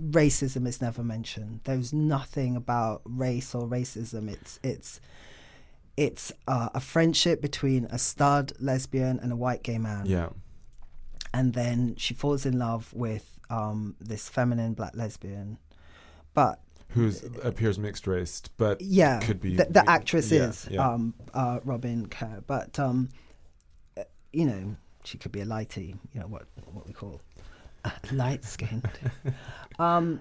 [0.00, 1.60] racism is never mentioned.
[1.64, 4.30] There's nothing about race or racism.
[4.30, 5.00] It's it's
[5.96, 10.06] it's uh, a friendship between a stud lesbian and a white gay man.
[10.06, 10.28] Yeah.
[11.32, 15.58] and then she falls in love with um, this feminine black lesbian.
[16.36, 17.10] But Who
[17.42, 20.86] appears mixed raced, but yeah, could be the, the actress yeah, is yeah.
[20.86, 23.08] Um, uh, Robin Kerr, but um,
[23.96, 24.02] uh,
[24.34, 27.22] you know she could be a lighty, you know what what we call
[28.12, 28.86] light skinned.
[29.78, 30.20] um,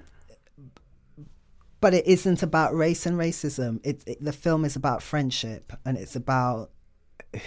[1.82, 3.82] but it isn't about race and racism.
[3.84, 6.71] It, it the film is about friendship, and it's about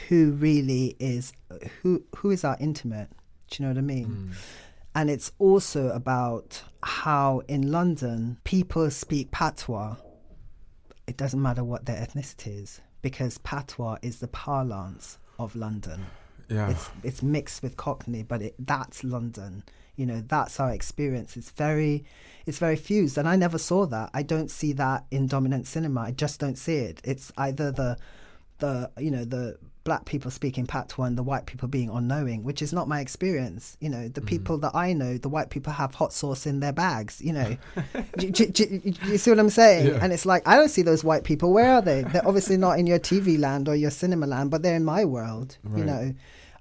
[0.09, 1.33] who really is
[1.81, 3.09] who who is our intimate.
[3.51, 4.07] Do you know what I mean?
[4.07, 4.35] Mm.
[4.99, 9.95] And it's also about how in London people speak patois.
[11.07, 16.05] It doesn't matter what their ethnicity is because patois is the parlance of London.
[16.49, 16.71] yeah.
[16.71, 19.63] It's it's mixed with Cockney, but it, that's London.
[19.95, 21.37] You know, that's our experience.
[21.37, 22.05] It's very,
[22.45, 24.11] it's very fused, and I never saw that.
[24.13, 26.01] I don't see that in dominant cinema.
[26.01, 27.01] I just don't see it.
[27.05, 27.99] It's either the,
[28.59, 29.59] the you know the
[29.89, 33.79] black people speaking patois and the white people being unknowing, which is not my experience.
[33.81, 36.75] You know, the people that I know, the white people have hot sauce in their
[36.75, 37.23] bags.
[37.23, 37.57] You know,
[38.19, 39.87] do, do- do- you see what I'm saying?
[39.87, 39.99] Yeah.
[40.03, 41.55] And it's like I don't see those white people.
[41.55, 42.03] Where are they?
[42.03, 45.07] They're obviously not in your TV land or your cinema land, but they're in my
[45.07, 45.57] world.
[45.75, 46.15] You know,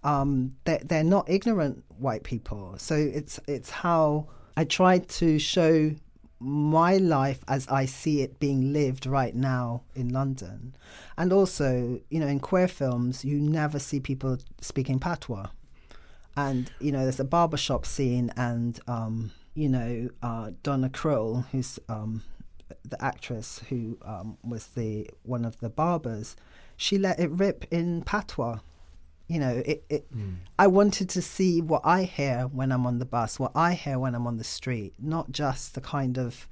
[0.06, 2.76] um, they're they're not ignorant white people.
[2.78, 5.92] So it's it's how I try to show
[6.40, 10.76] my life as I see it being lived right now in London.
[11.18, 15.48] And also, you know, in queer films, you never see people speaking patois.
[16.36, 21.80] And, you know, there's a barbershop scene, and, um, you know, uh, Donna Kroll, who's
[21.90, 22.22] um,
[22.86, 26.36] the actress who um, was the one of the barbers,
[26.76, 28.60] she let it rip in patois.
[29.28, 30.38] You know, it, it Mm.
[30.58, 34.00] I wanted to see what I hear when I'm on the bus, what I hear
[34.00, 36.48] when I'm on the street, not just the kind of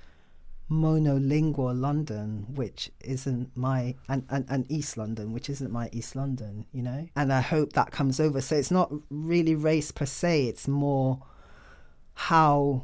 [0.70, 6.66] monolingual London, which isn't my, and, and, and East London, which isn't my East London,
[6.72, 7.08] you know?
[7.16, 8.42] And I hope that comes over.
[8.42, 11.22] So it's not really race per se, it's more
[12.16, 12.84] how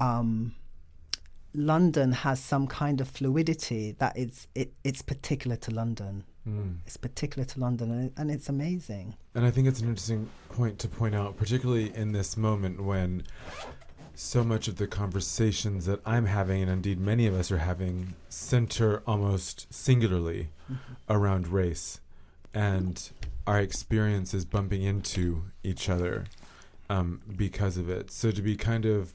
[0.00, 0.54] um,
[1.54, 6.24] London has some kind of fluidity that it's, it, it's particular to London.
[6.48, 6.78] Mm.
[6.86, 9.14] It's particular to London, and, and it's amazing.
[9.34, 13.22] And I think it's an interesting point to point out, particularly in this moment when
[14.14, 18.14] so much of the conversations that I'm having, and indeed many of us are having,
[18.28, 20.50] center almost singularly
[21.08, 22.00] around race.
[22.54, 23.10] and
[23.46, 26.24] our experiences bumping into each other
[26.88, 28.10] um, because of it.
[28.10, 29.12] So to be kind of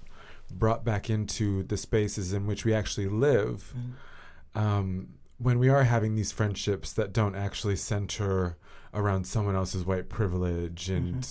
[0.52, 3.74] brought back into the spaces in which we actually live,
[4.54, 5.10] um,
[5.40, 8.58] when we are having these friendships that don't actually center
[8.94, 11.28] around someone else's white privilege, and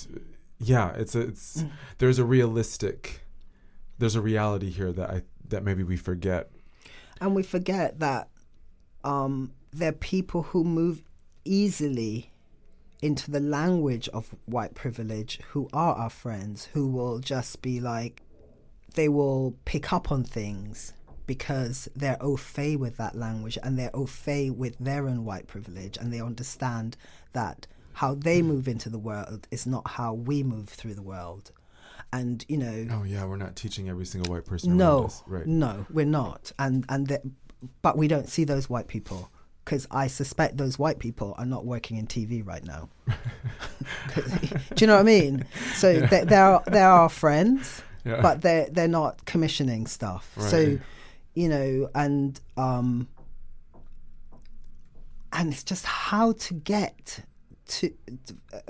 [0.58, 1.64] yeah, it's a, it's
[1.98, 3.20] there's a realistic,
[3.98, 6.50] there's a reality here that I that maybe we forget.
[7.20, 8.28] And we forget that
[9.04, 11.02] um, there are people who move
[11.44, 12.32] easily
[13.02, 18.22] into the language of white privilege who are our friends, who will just be like,
[18.94, 20.94] they will pick up on things
[21.28, 25.46] because they're au fait with that language and they're au fait with their own white
[25.46, 26.96] privilege and they understand
[27.34, 28.48] that how they hmm.
[28.48, 31.52] move into the world is not how we move through the world.
[32.12, 34.76] And, you know, Oh yeah, we're not teaching every single white person.
[34.76, 35.46] no, right?
[35.46, 37.20] no, we're not, and and the,
[37.82, 39.30] but we don't see those white people
[39.64, 42.88] because I suspect those white people are not working in TV right now.
[44.14, 45.44] Do you know what I mean?
[45.74, 48.22] So they, they're they're our friends, Yeah.
[48.22, 50.32] but they're they're not commissioning stuff.
[50.38, 50.80] So, Right.
[51.38, 53.06] You know, and um,
[55.32, 57.20] and it's just how to get
[57.66, 57.94] to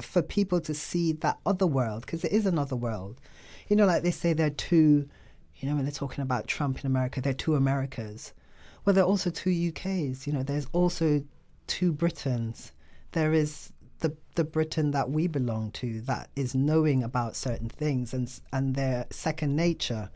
[0.02, 3.22] for people to see that other world because it is another world.
[3.68, 5.08] You know, like they say there are two.
[5.56, 8.34] You know, when they're talking about Trump in America, there are two Americas.
[8.84, 10.26] Well, there are also two UKs.
[10.26, 11.24] You know, there's also
[11.68, 12.72] two Britains.
[13.12, 18.14] There is the the Britain that we belong to that is knowing about certain things
[18.14, 20.10] and and their second nature,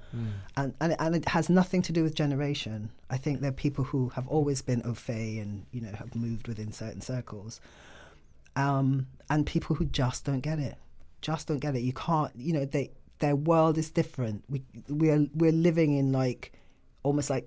[0.56, 2.90] and, and and it has nothing to do with generation.
[3.10, 6.14] I think there are people who have always been au fait and you know have
[6.14, 7.60] moved within certain circles,
[8.56, 10.76] um, and people who just don't get it,
[11.20, 11.80] just don't get it.
[11.80, 14.44] You can't, you know, they their world is different.
[14.48, 16.52] We we are we're living in like
[17.02, 17.46] almost like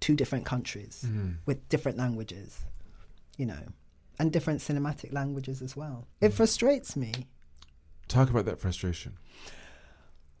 [0.00, 1.04] two different countries
[1.46, 2.60] with different languages,
[3.36, 3.58] you know,
[4.18, 6.06] and different cinematic languages as well.
[6.20, 7.12] It frustrates me.
[8.08, 9.16] Talk about that frustration.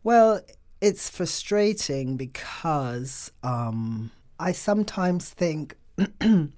[0.02, 0.40] Well,
[0.80, 5.76] it's frustrating because um, I sometimes think,
[6.20, 6.52] am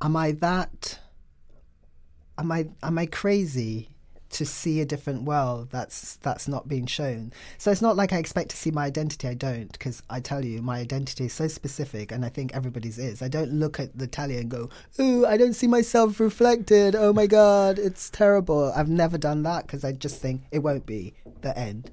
[0.00, 0.98] I that?
[2.38, 3.91] Am I am I crazy
[4.32, 7.32] to see a different world that's that's not being shown?
[7.58, 9.28] So it's not like I expect to see my identity.
[9.28, 12.98] I don't because I tell you, my identity is so specific, and I think everybody's
[12.98, 13.22] is.
[13.22, 14.68] I don't look at the tally and go,
[15.00, 16.94] "Ooh, I don't see myself reflected.
[16.94, 20.86] Oh my god, it's terrible." I've never done that because I just think it won't
[20.86, 21.90] be the end.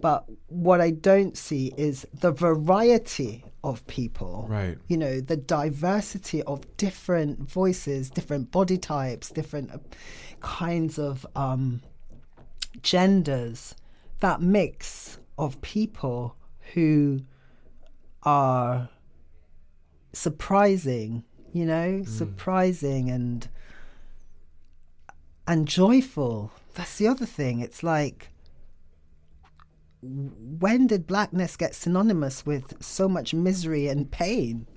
[0.00, 4.78] But what I don't see is the variety of people Right.
[4.88, 9.70] you know the diversity of different voices different body types different
[10.40, 11.82] kinds of um,
[12.82, 13.74] genders
[14.20, 16.36] that mix of people
[16.74, 17.20] who
[18.22, 18.88] are
[20.12, 23.48] surprising you know surprising and
[25.50, 26.52] and joyful.
[26.74, 27.58] That's the other thing.
[27.58, 28.30] It's like
[30.00, 34.68] when did blackness get synonymous with so much misery and pain?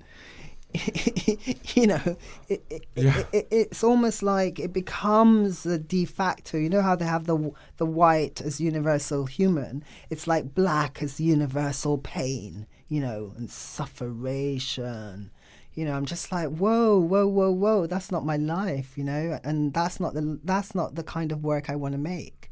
[1.74, 2.16] you know,
[2.48, 3.18] it, it, Yeah.
[3.18, 6.58] it, it, it's almost like it becomes a de facto.
[6.58, 9.84] You know how they have the the white as universal human.
[10.10, 12.66] It's like black as universal pain.
[12.88, 15.30] You know, and sufferation.
[15.74, 17.86] You know, I'm just like, whoa, whoa, whoa, whoa.
[17.86, 18.96] That's not my life.
[18.96, 21.98] You know, and that's not the that's not the kind of work I want to
[21.98, 22.50] make.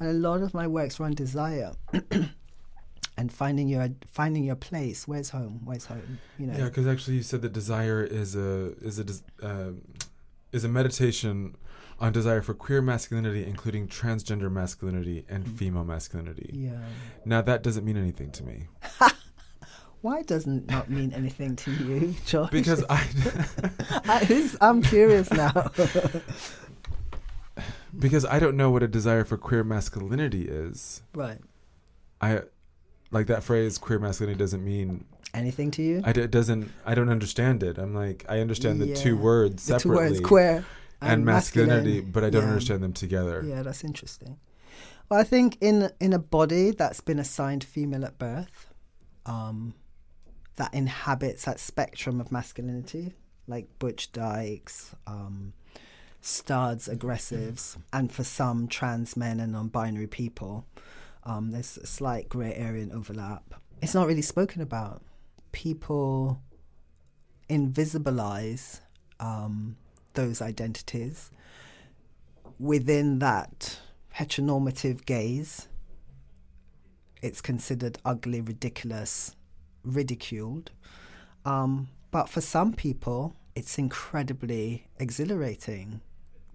[0.00, 1.72] And a lot of my works run desire.
[3.18, 5.06] and finding your finding your place.
[5.06, 5.60] Where's home?
[5.64, 6.18] Where's home?
[6.38, 6.56] You know.
[6.56, 9.06] Yeah, because actually, you said that desire is a is a
[9.46, 9.82] um
[10.52, 11.56] is a meditation
[12.00, 16.50] on desire for queer masculinity, including transgender masculinity and female masculinity.
[16.54, 16.78] Yeah.
[17.24, 18.68] Now, that doesn't mean anything to me
[20.00, 22.50] Why doesn't not mean anything to you, Josh?
[22.50, 23.04] because I
[24.06, 25.50] I, I'm curious now.
[27.98, 31.02] because I don't know what a desire for queer masculinity is.
[31.14, 31.38] right.
[32.20, 32.42] I
[33.10, 35.04] like that phrase "queer masculinity" doesn't mean
[35.34, 36.02] Anything to you?
[36.04, 36.70] I it doesn't.
[36.86, 37.76] I don't understand it.
[37.78, 39.22] I'm like I understand the two Yeah.
[39.22, 40.64] words the two separately words, queer
[41.02, 42.10] and, masculinity, masculine.
[42.12, 42.48] but I don't Yeah.
[42.48, 43.44] understand them together.
[43.46, 44.38] Yeah, that's interesting.
[45.08, 48.72] Well, I think in in a body that's been assigned female at birth,
[49.26, 49.74] um,
[50.56, 53.14] that inhabits that spectrum of masculinity,
[53.46, 55.52] like Butch Dykes, um,
[56.20, 60.66] studs, aggressives, and for some trans men and non-binary people,
[61.28, 63.54] um, there's a slight grey area and overlap.
[63.82, 65.02] It's not really spoken about.
[65.52, 66.40] People
[67.48, 68.80] invisibilize
[69.20, 69.76] um,
[70.14, 71.30] those identities
[72.58, 73.78] within that
[74.16, 75.68] heteronormative gaze,
[77.22, 79.36] it's considered ugly, ridiculous,
[79.84, 80.70] ridiculed.
[81.44, 86.00] Um, but for some people, it's incredibly exhilarating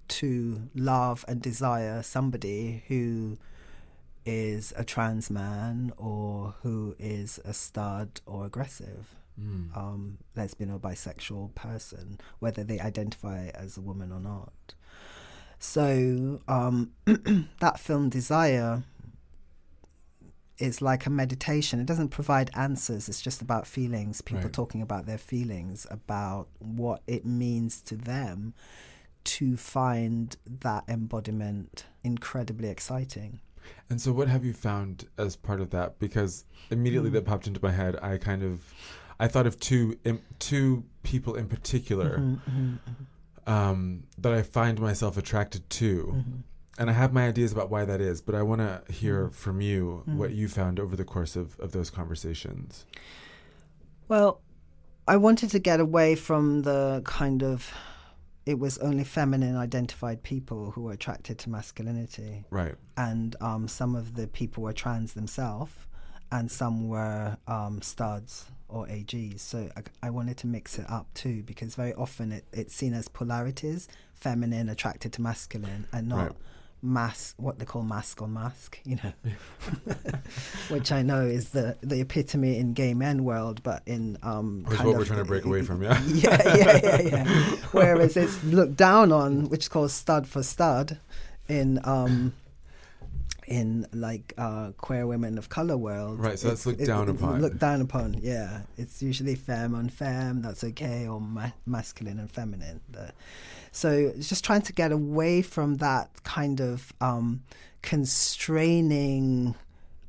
[0.10, 3.38] to love and desire somebody who
[4.26, 9.16] is a trans man or who is a stud or aggressive.
[9.42, 9.76] Mm.
[9.76, 14.76] Um, lesbian or bisexual person, whether they identify as a woman or not.
[15.58, 16.92] So um,
[17.60, 18.84] that film Desire
[20.60, 21.80] is like a meditation.
[21.80, 23.10] It doesn't provide answers.
[23.10, 24.22] It's just about feelings.
[24.22, 24.54] People Right.
[24.54, 28.54] talking about their feelings, about what it means to them
[29.24, 33.40] to find that embodiment incredibly exciting.
[33.90, 36.00] And so, what have you found as part of that?
[36.00, 37.14] Because immediately Mm.
[37.14, 37.98] that popped into my head.
[38.02, 38.74] I kind of,
[39.20, 44.80] I thought of two im- two people in particular Mhm, mhm, um, that I find
[44.80, 46.44] myself attracted to, mhm.
[46.80, 48.22] and I have my ideas about why that is.
[48.22, 49.34] But I want to hear Mm.
[49.34, 50.36] from you what Mm.
[50.36, 52.86] you found over the course of, of those conversations.
[54.08, 54.42] Well,
[55.08, 57.72] I wanted to get away from the kind of
[58.46, 62.46] it was only feminine identified people who were attracted to masculinity.
[62.50, 62.76] Right.
[62.98, 65.72] and um, some of the people were trans themselves,
[66.32, 69.40] and some were um, studs or AGs.
[69.40, 72.94] So I, I wanted to mix it up too, because very often it, it's seen
[72.94, 76.36] as polarities: feminine attracted to masculine, and not Right.
[76.84, 78.78] Mask what they call mask on mask.
[78.84, 79.14] You know,
[80.70, 84.78] which I know is the the epitome in gay men world, but in um, Which
[84.78, 86.02] kind what of- we're trying to break away from, yeah.
[86.08, 87.26] yeah, yeah, yeah, yeah.
[87.72, 91.00] Whereas it's looked down on, which is called stud for stud,
[91.48, 92.34] in um,
[93.48, 96.20] in like uh, queer women of color world.
[96.20, 97.42] Right, so that's It's- looked down it- upon.
[97.42, 98.62] Looked down upon, yeah.
[98.78, 102.80] It's usually femme on femme, that's okay, or ma- masculine and feminine.
[103.72, 107.44] So just trying to get away from that kind of um,
[107.82, 109.56] constraining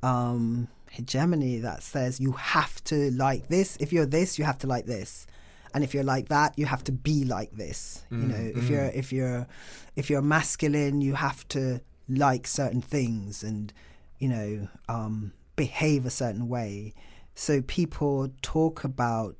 [0.03, 3.77] um, hegemony that says you have to like this.
[3.81, 5.27] If you're this, you have to like this,
[5.73, 8.05] and if you're like that, you have to be like this.
[8.11, 8.71] you Mm, know, if mm.
[8.71, 9.47] you're if you're
[9.97, 13.73] if you're masculine, you have to like certain things and
[14.19, 16.95] you know um, behave a certain way.
[17.35, 19.37] So people talk about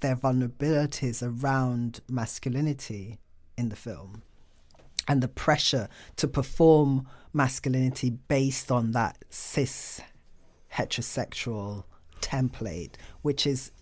[0.00, 3.18] their vulnerabilities around masculinity
[3.56, 4.22] in the film
[5.08, 10.00] and the pressure to perform masculinity based on that cis
[10.74, 11.84] heterosexual
[12.20, 13.72] template, which is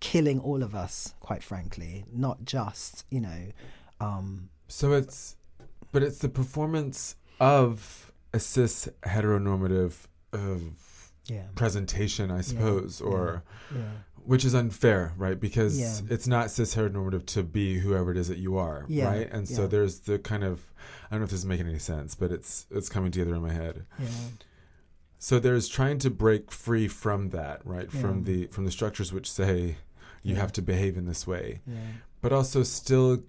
[0.00, 3.52] killing all of us, quite frankly, not just, you know,
[4.00, 5.36] um, So it's,
[5.92, 9.94] but it's the performance of a cis heteronormative
[10.32, 10.56] uh,
[11.26, 13.42] yeah, presentation, I suppose, or
[13.74, 13.82] yeah,
[14.16, 15.38] which is unfair, right?
[15.38, 16.14] Because Yeah.
[16.14, 19.30] it's not cis heteronormative to be whoever it is that you are, Yeah, right?
[19.30, 20.60] And so there's the kind of,
[21.06, 23.42] I don't know if this is making any sense, but it's it's coming together in
[23.42, 23.84] my head.
[23.98, 24.06] yeah,
[25.18, 27.90] So there's trying to break free from that, right?
[27.90, 29.76] From the from the structures which say
[30.22, 30.40] you Yeah.
[30.40, 31.76] have to behave in this way, yeah,
[32.22, 33.22] but also still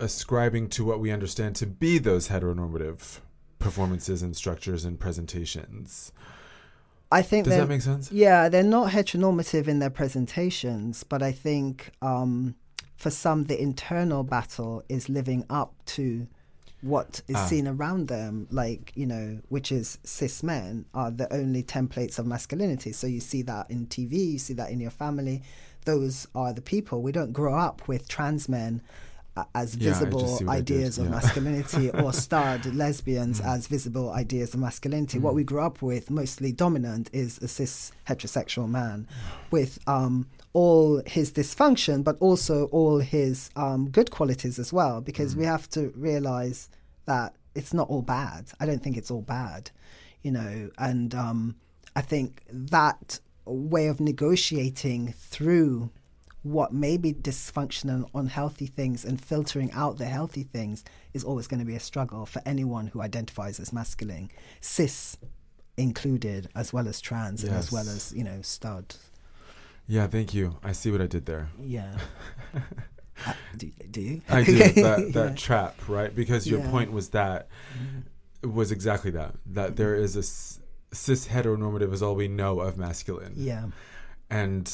[0.00, 3.20] ascribing to what we understand to be those heteronormative
[3.58, 6.12] performances and structures and presentations.
[7.12, 8.10] I think Does that make sense?
[8.12, 12.54] Yeah, they're not heteronormative in their presentations, but I think um,
[12.96, 16.28] for some, the internal battle is living up to
[16.82, 17.46] what is Ah.
[17.46, 22.26] seen around them, like, you know, which is cis men are the only templates of
[22.26, 22.92] masculinity.
[22.92, 25.42] So you see that in TV, you see that in your family.
[25.84, 27.02] Those are the people.
[27.02, 28.80] We don't grow up with trans men
[29.54, 31.10] as Yeah, I just visible see what I did, ideas of yeah.
[31.12, 33.46] masculinity or stud lesbians Mm.
[33.46, 35.18] as visible ideas of masculinity.
[35.18, 39.06] What we grew up with, mostly dominant, is a cis heterosexual man
[39.50, 45.36] with um, all his dysfunction, but also all his um, good qualities as well, because
[45.36, 46.68] we have to realize
[47.06, 48.46] that it's not all bad.
[48.60, 49.70] I don't think it's all bad,
[50.22, 51.56] you know, and um,
[51.96, 55.90] I think that way of negotiating through
[56.42, 61.46] what may be dysfunctional and unhealthy things and filtering out the healthy things is always
[61.46, 64.30] going to be a struggle for anyone who identifies as masculine,
[64.60, 65.16] cis
[65.76, 68.94] included, as well as trans and as well as, you know, stud.
[69.86, 70.56] Yeah, thank you.
[70.62, 71.48] I see what I did there.
[71.60, 71.96] Yeah.
[73.26, 74.22] Uh, do, do you?
[74.30, 74.72] I do that
[75.12, 75.34] that Yeah.
[75.34, 76.14] trap, right?
[76.14, 76.70] Because your Yeah.
[76.70, 77.48] point was that
[78.42, 83.34] was exactly that that there is a cis heteronormative is all we know of masculine,
[83.36, 83.66] Yeah.
[84.30, 84.72] and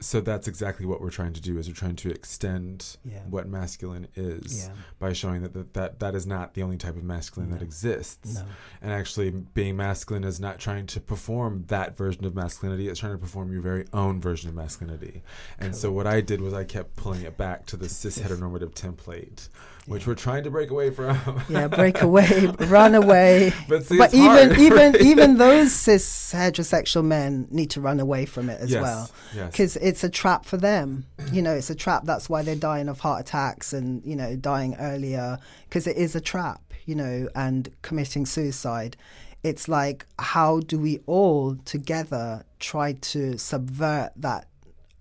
[0.00, 3.18] so that's exactly what we're trying to do is we're trying to extend Yeah.
[3.28, 4.72] what masculine is Yeah.
[5.00, 8.34] by showing that, that that that is not the only type of masculine that exists
[8.36, 8.42] No.
[8.80, 13.12] and actually being masculine is not trying to perform that version of masculinity it's trying
[13.12, 15.22] to perform your very own version of masculinity
[15.58, 18.74] and so what i did was i kept pulling it back to the cis heteronormative
[18.74, 19.48] template
[19.88, 21.18] which we're trying to break away from
[21.48, 23.54] Yeah, break away, run away.
[23.68, 25.00] but see, but even hard, even right?
[25.00, 29.10] even those cis heterosexual men need to run away from it as yes, well.
[29.34, 31.06] yes Because it's a trap for them.
[31.32, 32.04] You know, it's a trap.
[32.04, 36.14] That's why they're dying of heart attacks and you know dying earlier because it is
[36.14, 36.60] a trap.
[36.84, 38.96] You know, and committing suicide.
[39.42, 44.48] It's like how do we all together try to subvert that?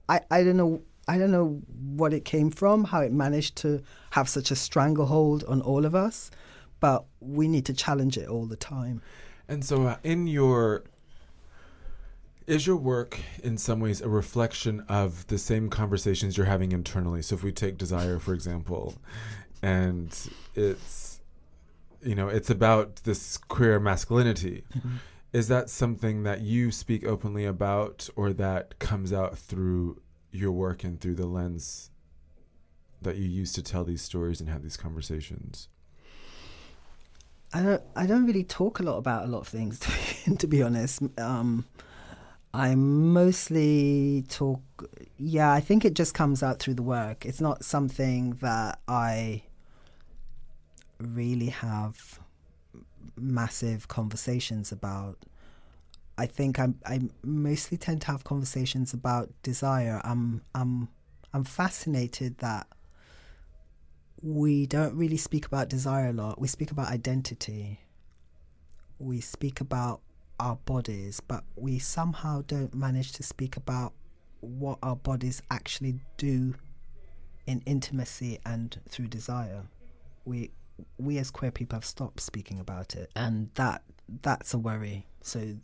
[0.08, 0.82] I I don't know.
[1.10, 1.62] I don't know
[1.96, 3.82] what it came from, how it managed to
[4.18, 6.32] have such a stranglehold on all of us,
[6.80, 9.00] but we need to challenge it all the time.
[9.48, 10.84] And so, uh, in your
[12.48, 17.22] is your work in some ways a reflection of the same conversations you're having internally?
[17.22, 18.96] So if we take desire, for example,
[19.62, 20.10] and
[20.56, 21.20] it's
[22.02, 24.64] you know, it's about this queer masculinity.
[24.76, 24.96] Mm-hmm.
[25.34, 30.02] Is that something that you speak openly about or that comes out through
[30.32, 31.92] your work and through the lens
[33.02, 35.70] that you use to tell these stories and have these conversations?
[37.54, 37.82] I don't.
[37.96, 40.62] I don't really talk a lot about a lot of things, to be, to be
[40.62, 41.02] honest.
[41.18, 41.66] Um,
[42.54, 44.62] I mostly talk.
[45.18, 47.26] Yeah, I think it just comes out through the work.
[47.26, 49.44] It's not something that I
[51.00, 52.20] really have
[53.16, 55.18] massive conversations about.
[56.18, 60.02] I think I'm, I mostly tend to have conversations about desire.
[60.04, 60.90] I'm I'm
[61.34, 62.68] I'm fascinated that
[64.22, 66.40] we don't really speak about desire a lot.
[66.40, 67.80] We speak about identity.
[69.00, 70.02] We speak about
[70.40, 73.94] our bodies, but we somehow don't manage to speak about
[74.40, 76.56] what our bodies actually do
[77.46, 79.64] in intimacy and through desire.
[80.26, 80.52] We
[80.98, 83.84] we as queer people have stopped speaking about it, and that
[84.22, 85.08] that's a worry.
[85.22, 85.56] So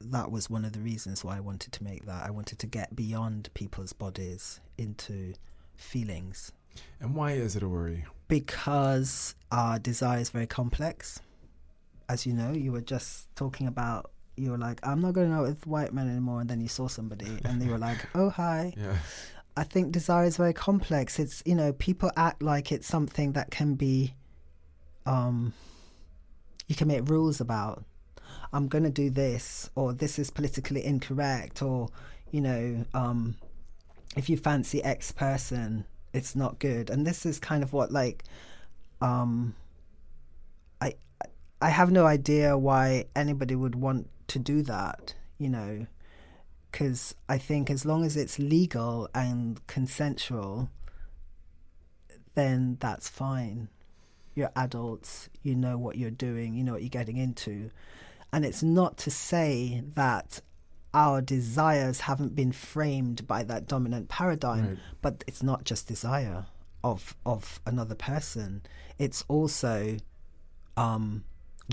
[0.00, 2.24] that was one of the reasons why I wanted to make that.
[2.24, 5.34] I wanted to get beyond people's bodies into
[5.76, 6.52] feelings.
[7.00, 8.04] And why is it a worry?
[8.28, 11.20] Because our desire is very complex.
[12.08, 15.42] As you know, you were just talking about you were like, I'm not going out
[15.42, 18.72] with white men anymore, and then you saw somebody and they were like, oh hi.
[18.76, 18.96] Yeah.
[19.56, 21.18] I think desire is very complex.
[21.18, 24.14] It's you know people act like it's something that can be,
[25.04, 25.52] um,
[26.68, 27.84] you can make rules about.
[28.54, 31.88] I'm going to do this, or this is politically incorrect, or
[32.30, 33.36] you know, um,
[34.16, 36.90] if you fancy X person, it's not good.
[36.90, 38.24] And this is kind of what like,
[39.00, 39.54] um,
[40.80, 40.94] I
[41.60, 45.86] I have no idea why anybody would want to do that, you know,
[46.70, 50.70] because I think as long as it's legal and consensual,
[52.34, 53.68] then that's fine.
[54.34, 57.70] You're adults, you know what you're doing, you know what you're getting into.
[58.32, 60.40] And it's not to say that
[60.94, 64.78] our desires haven't been framed by that dominant paradigm, right.
[65.00, 66.46] but it's not just desire
[66.84, 68.62] of of another person.
[68.98, 69.96] It's also
[70.76, 71.24] um,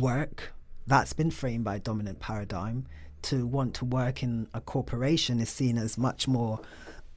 [0.01, 0.53] work
[0.87, 2.85] that's been framed by a dominant paradigm.
[3.23, 6.61] To want to work in a corporation is seen as much more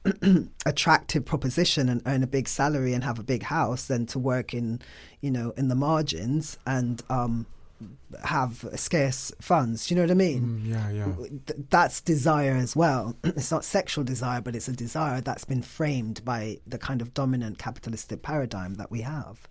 [0.65, 4.53] attractive proposition and earn a big salary and have a big house than to work
[4.53, 4.81] in,
[5.21, 7.45] you know, in the margins and um,
[8.23, 9.87] have scarce funds.
[9.87, 10.61] Do you know what I mean?
[10.63, 11.55] Mm, yeah, yeah.
[11.69, 13.15] that's desire as well.
[13.23, 17.13] it's not sexual desire, but it's a desire that's been framed by the kind of
[17.13, 19.47] dominant capitalistic paradigm that we have.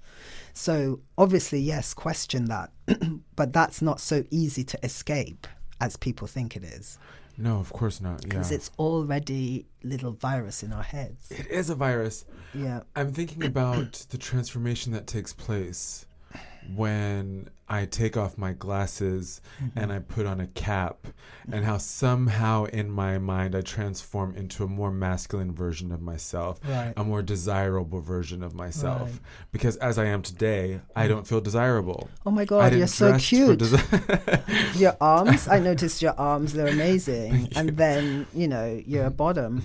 [0.53, 2.70] So obviously, yes, question that,
[3.37, 5.47] but that's not so easy to escape
[5.80, 6.99] as people think it is.
[7.39, 8.22] No, of course not.
[8.22, 8.57] Because yeah.
[8.57, 11.30] it's already little virus in our heads.
[11.30, 12.24] It is a virus.
[12.55, 12.83] Yeah.
[12.95, 16.07] I'm thinking about the transformation that takes place
[16.74, 19.78] when I take off my glasses mm-hmm.
[19.78, 21.06] and I put on a cap,
[21.50, 26.60] and how somehow in my mind I transform into a more masculine version of myself,
[26.68, 26.92] right.
[26.98, 29.10] a more desirable version of myself.
[29.10, 29.20] Right.
[29.52, 32.10] Because as I am today, I don't feel desirable.
[32.26, 33.60] Oh my God, you're so cute.
[33.60, 37.48] Desi- your arms, I noticed your arms, they're amazing.
[37.56, 39.62] and then, you know, you're a bottom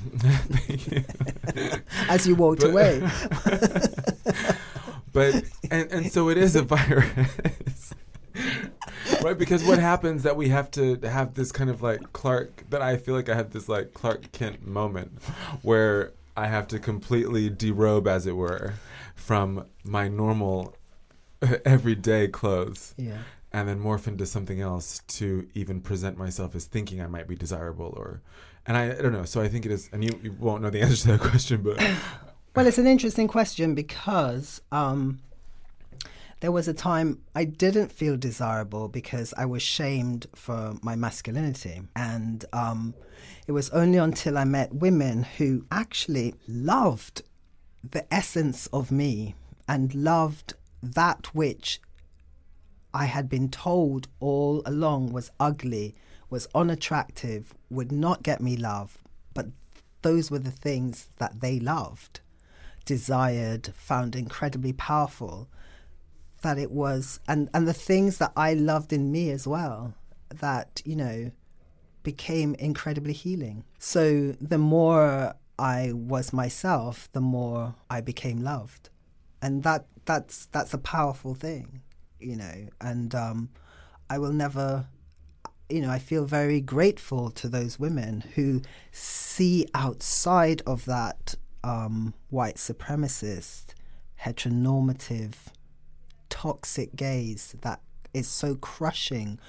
[2.09, 3.01] as you walked but, away
[5.13, 5.35] but
[5.71, 7.93] and and so it is a virus.
[9.23, 9.37] right?
[9.37, 12.97] Because what happens that we have to have this kind of like clark that i
[12.97, 15.11] feel like i have this like clark kent moment
[15.61, 18.73] where i have to completely derobe as it were
[19.15, 20.75] from my normal
[21.65, 23.17] everyday clothes yeah.
[23.51, 27.35] and then morph into something else to even present myself as thinking i might be
[27.35, 28.21] desirable or
[28.65, 29.25] and i, I don't know.
[29.25, 31.61] So i think it is and you, you won't know the answer to that question
[31.61, 31.79] but
[32.57, 35.19] well, it's an interesting question because um,
[36.39, 41.81] there was a time I didn't feel desirable because I was shamed for my masculinity.
[41.95, 42.95] And um,
[43.45, 47.21] it was only until I met women who actually loved
[47.87, 49.35] the essence of me
[49.67, 51.79] and loved that which
[52.91, 55.93] I had been told all along was ugly,
[56.31, 58.97] was unattractive, would not get me love,
[59.35, 59.45] but
[60.01, 62.21] those were the things that they loved,
[62.87, 65.47] desired, found incredibly powerful.
[66.41, 69.93] That it was, and and the things that I loved in me as well,
[70.29, 71.31] that you know,
[72.03, 73.65] became incredibly healing.
[73.79, 78.89] So the more I was myself, the more I became loved,
[79.41, 81.81] and that that's that's a powerful thing,
[82.19, 82.67] you know.
[82.79, 83.49] And um,
[84.09, 84.87] I will never,
[85.69, 88.61] you know, I feel very grateful to those women who
[88.91, 93.73] see outside of that um, white supremacist,
[94.21, 95.33] heteronormative,
[96.29, 97.81] toxic gaze that
[98.13, 99.39] is so crushing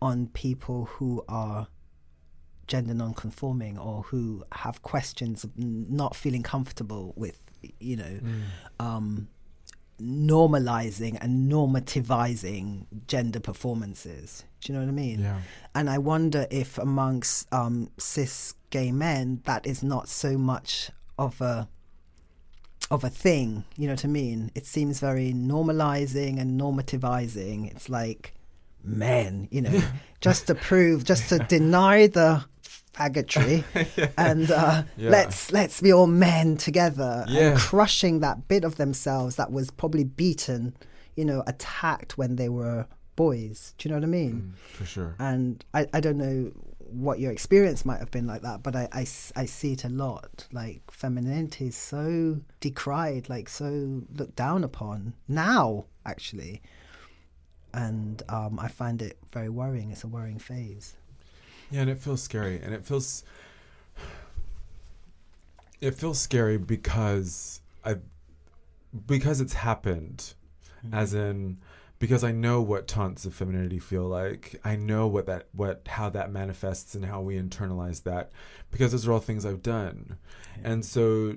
[0.00, 1.68] on people who are
[2.66, 7.40] gender non-conforming or who have questions of not feeling comfortable with
[7.80, 8.42] you know mm.
[8.80, 9.28] um,
[10.00, 14.44] normalizing and normativizing gender performances.
[14.60, 15.20] Do you know what i mean?
[15.20, 15.38] Yeah.
[15.74, 21.40] And i wonder if amongst um, cis gay men that is not so much of
[21.40, 21.68] a
[22.90, 27.88] of a thing you know what i mean it seems very normalizing and normativizing it's
[27.88, 28.34] like
[28.84, 29.82] men you know
[30.20, 32.44] just to prove just to deny the
[32.92, 33.64] faggotry
[33.96, 34.08] yeah.
[34.18, 35.08] and uh, yeah.
[35.08, 37.50] let's let's be all men together yeah.
[37.50, 40.74] and crushing that bit of themselves that was probably beaten
[41.16, 42.86] you know attacked when they were
[43.16, 46.52] boys do you know what i mean mm, for sure and I, I don't know
[46.92, 49.00] what your experience might have been like that but I, I,
[49.36, 50.46] I see it a lot.
[50.52, 56.62] Like femininity is so decried like so looked down upon now actually.
[57.74, 59.90] And um, i find it very worrying.
[59.90, 60.94] It's a worrying phase.
[61.70, 63.24] Yeah, and it feels scary, and it feels
[65.80, 67.96] it feels scary because I
[69.06, 70.34] because it's happened,
[70.84, 70.94] mm-hmm.
[70.94, 71.58] as in
[72.02, 74.60] because I know what taunts of femininity feel like.
[74.64, 78.32] I know what that what how that manifests and how we internalize that
[78.72, 80.16] because those are all things I've done.
[80.60, 80.72] Yeah.
[80.72, 81.36] And so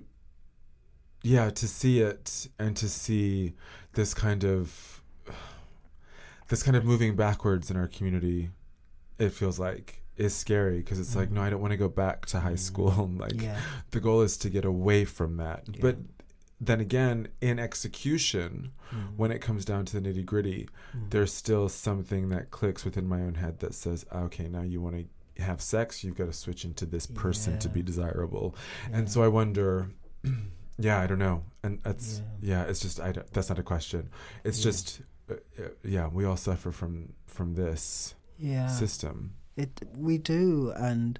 [1.21, 3.53] yeah, to see it and to see
[3.93, 5.03] this kind of
[6.47, 8.49] this kind of moving backwards in our community,
[9.19, 11.17] it feels like is scary because it's mm.
[11.17, 12.59] like no i don't want to go back to high mm.
[12.59, 13.59] school like yeah.
[13.91, 15.79] the goal is to get away from that yeah.
[15.81, 15.97] but
[16.59, 19.17] then again in execution mm.
[19.17, 21.09] when it comes down to the nitty gritty mm.
[21.09, 24.95] there's still something that clicks within my own head that says okay now you want
[24.95, 27.59] to have sex you've got to switch into this person yeah.
[27.59, 28.55] to be desirable
[28.93, 29.89] and so i wonder
[30.79, 34.09] yeah i don't know and that's yeah, it's just i that's not a question
[34.43, 38.67] it's just uh, uh, yeah we all suffer from from this yeah.
[38.67, 41.17] system it we do, and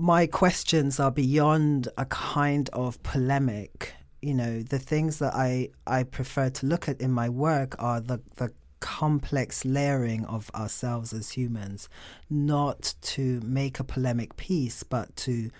[0.00, 3.92] my questions are beyond a kind of polemic.
[4.22, 8.00] You know, the things that I I prefer to look at in my work are
[8.00, 11.90] the the complex layering of ourselves as humans,
[12.30, 15.50] not to make a polemic piece, but to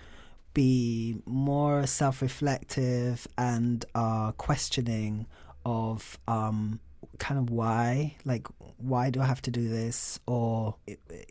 [0.55, 5.27] be more self-reflective and uh, questioning
[5.65, 6.79] of um,
[7.21, 8.47] kind of why, like,
[8.77, 10.19] why do I have to do this?
[10.25, 10.75] Or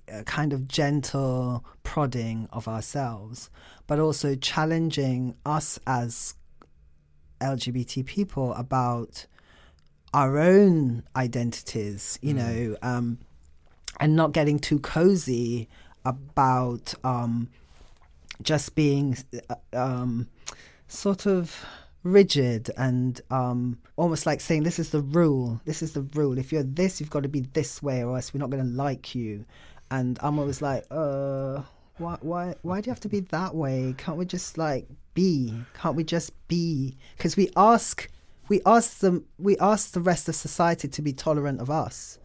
[0.08, 3.50] a kind of gentle prodding of ourselves,
[3.88, 6.34] but also challenging us as
[7.40, 9.26] LGBT people about
[10.14, 12.36] our own identities, you mm.
[12.36, 13.18] know, um,
[13.98, 15.68] and not getting too cozy
[16.04, 17.48] about um,
[18.42, 19.16] just being
[19.50, 20.28] uh, um,
[20.86, 21.64] sort of
[22.02, 25.60] rigid and um, almost like saying this is the rule.
[25.64, 26.38] This is the rule.
[26.38, 28.70] If you're this you've got to be this way or else we're not going to
[28.70, 29.44] like you.
[29.92, 31.62] And i'm always like uh
[31.98, 33.94] why why why do you have to be that way?
[33.98, 35.54] Can't we just like be?
[35.74, 36.96] Can't we just be?
[37.16, 38.08] Because we ask
[38.48, 42.18] we ask them we ask the rest of society to be tolerant of us.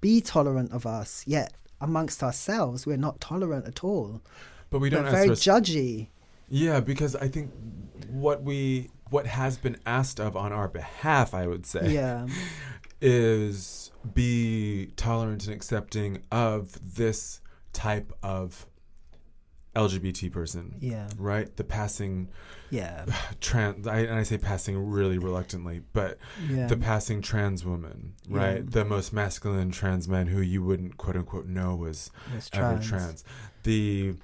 [0.00, 1.52] Be tolerant of us yet
[1.82, 4.20] amongst ourselves we're not tolerant at all.
[4.68, 6.08] But we don't we're very judgy.
[6.48, 7.50] Yeah because i think
[8.08, 12.26] what we what has been asked of on our behalf, I would say, yeah.
[13.00, 17.40] is be tolerant and accepting of this
[17.72, 18.66] type of
[19.76, 20.76] LGBT person.
[20.80, 21.08] Yeah.
[21.16, 21.54] Right?
[21.56, 22.28] The passing
[22.70, 23.04] yeah
[23.40, 26.66] trans I, and I say passing really reluctantly, but yeah.
[26.66, 28.56] the passing trans woman, right?
[28.56, 28.62] Yeah.
[28.64, 32.10] The most masculine trans man who you wouldn't quote unquote know was
[32.52, 32.88] ever trans.
[32.88, 33.24] trans.
[33.62, 34.14] The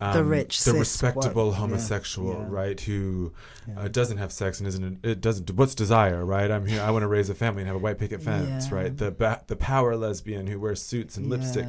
[0.00, 2.46] um, the rich, the respectable homosexual, yeah.
[2.48, 3.34] right, who
[3.68, 3.80] yeah.
[3.80, 5.50] uh, doesn't have sex and isn't it doesn't.
[5.50, 6.50] What's desire, right?
[6.50, 6.80] I'm here.
[6.80, 8.74] I want to raise a family and have a white picket fence, yeah.
[8.74, 8.96] right?
[8.96, 11.66] The ba- the power lesbian who wears suits and lipstick,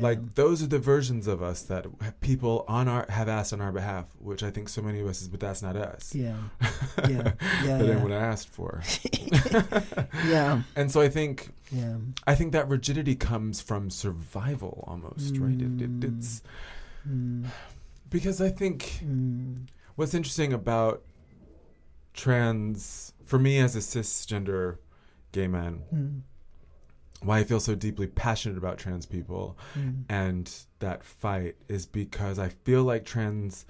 [0.00, 1.86] like those are the versions of us that
[2.20, 5.20] people on our have asked on our behalf, which I think so many of us
[5.20, 6.14] is, but that's not us.
[6.14, 6.36] Yeah,
[7.08, 7.32] yeah,
[7.64, 7.78] yeah.
[7.78, 8.80] that anyone asked for.
[10.26, 11.96] yeah, and so I think, yeah,
[12.28, 15.42] I think that rigidity comes from survival almost, mm.
[15.42, 15.60] right?
[15.60, 16.42] It, it, it's.
[17.08, 17.46] Mm
[18.12, 19.66] because I think Mm.
[19.96, 21.02] what's interesting about
[22.14, 24.76] trans, for me as a cisgender
[25.32, 26.20] gay man, Mm.
[27.22, 30.04] why I feel so deeply passionate about trans people Mm.
[30.08, 33.64] and that fight is because I feel like trans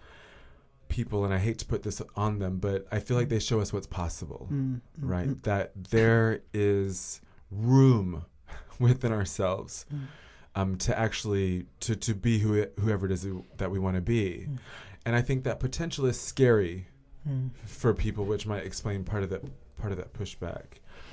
[0.88, 3.60] people, and I hate to put this on them, but I feel like they show
[3.60, 4.80] us what's possible, Mm.
[5.00, 5.08] Mm.
[5.08, 5.28] right?
[5.28, 5.42] Mm.
[5.44, 7.20] That there is
[7.50, 8.24] room
[8.78, 10.06] within ourselves Mm.
[10.54, 13.26] Um, to actually to to be who whoever it is
[13.58, 14.58] that we want to be, Mm.
[15.06, 16.86] and I think that potential is scary
[17.28, 17.50] Mm.
[17.66, 19.42] for people, which might explain part of that
[19.78, 20.64] part of that pushback.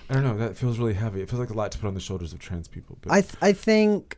[0.10, 0.38] I don't know.
[0.38, 1.22] That feels really heavy.
[1.22, 2.98] It feels like a lot to put on the shoulders of trans people.
[3.02, 4.18] But I th- I think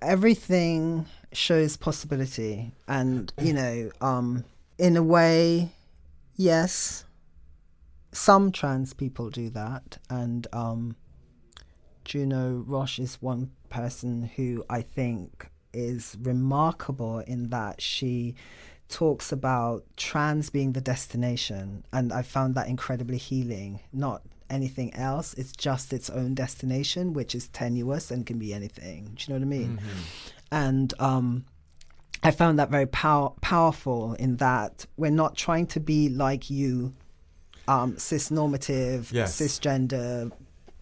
[0.00, 4.44] everything shows possibility, and you know, um,
[4.78, 5.70] in a way,
[6.36, 7.04] yes,
[8.12, 10.96] some trans people do that, and um,
[12.04, 18.34] Juno Roche is one person who I think is remarkable in that she
[18.88, 23.80] talks about trans being the destination, and I found that incredibly healing.
[23.92, 29.12] Not anything else; it's just its own destination, which is tenuous and can be anything.
[29.16, 29.80] Do you know what I mean?
[30.50, 31.44] And um,
[32.22, 36.92] I found that very pow- powerful in that we're not trying to be like you,
[37.66, 39.40] um, cis-normative, Yes.
[39.40, 40.30] cisgender,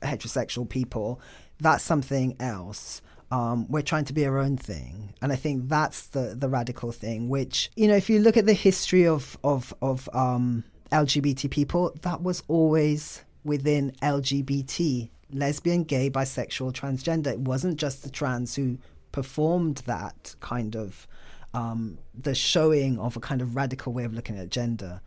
[0.03, 1.21] heterosexual people.
[1.59, 3.03] That's something else.
[3.31, 6.91] Um, we're trying to be our own thing, and I think that's the the radical
[6.91, 7.29] thing.
[7.29, 11.95] Which you know, if you look at the history of of of um, LGBT people,
[12.03, 17.29] that was always within LGBT, lesbian, gay, bisexual, transgender.
[17.29, 18.79] It wasn't just the trans who
[19.13, 21.07] performed that kind of
[21.55, 25.01] um, the showing of a kind of radical way of looking at gender.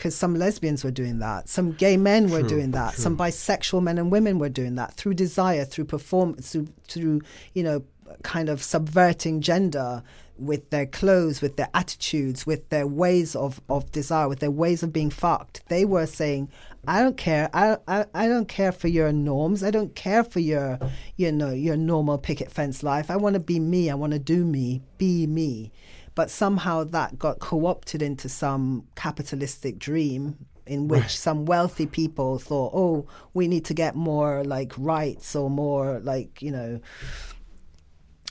[0.00, 3.98] Because some lesbians were doing that, some gay men were doing that, some bisexual men
[3.98, 7.20] and women were doing that through desire, through performance, through, through
[7.52, 7.84] you know,
[8.22, 10.02] kind of subverting gender
[10.38, 14.82] with their clothes, with their attitudes, with their ways of, of desire, with their ways
[14.82, 15.68] of being fucked.
[15.68, 16.48] They were saying,
[16.88, 17.50] I don't care.
[17.52, 19.62] I, I I don't care for your norms.
[19.62, 20.78] I don't care for your
[21.16, 23.10] you know your normal picket fence life.
[23.10, 23.90] I want to be me.
[23.90, 24.80] I want to do me.
[24.96, 25.72] Be me.
[26.20, 32.72] But somehow that got co-opted into some capitalistic dream in which some wealthy people thought,
[32.74, 36.78] oh, we need to get more like rights or more like you know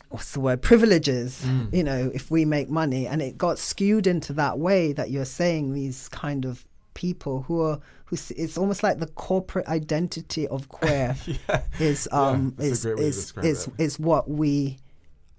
[0.10, 3.08] what's the word privileges you know if we make money.
[3.08, 7.60] And it got skewed into that way that you're saying these kind of people who
[7.64, 11.64] are who it's almost like the corporate identity of queer yeah.
[11.80, 13.02] is um a is way to
[13.48, 14.78] is is, what we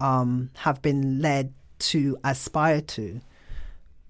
[0.01, 3.21] um have been led to aspire to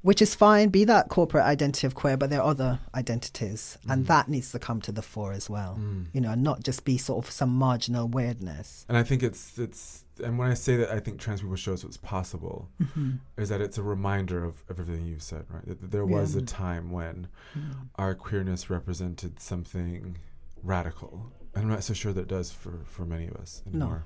[0.03, 3.93] which is fine be that corporate identity of queer but there are other identities Mm.
[3.93, 6.05] and that needs to come to the fore as well mm.
[6.13, 9.57] you know and not just be sort of some marginal weirdness And I think it's
[9.59, 13.11] it's and when I say that I think trans people show us what's possible mm-hmm.
[13.37, 15.65] is that it's a reminder of, of everything you've said, right?
[15.65, 17.73] That, there was a time when mm.
[17.95, 20.17] our queerness represented something
[20.61, 21.31] radical.
[21.55, 23.71] And I'm not so sure that it does for, for many of us No.
[23.71, 24.05] anymore.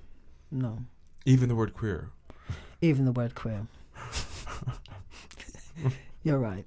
[0.52, 0.72] no
[1.26, 2.12] Even the word queer.
[2.86, 3.68] Even the word queer.
[6.24, 6.66] You're right.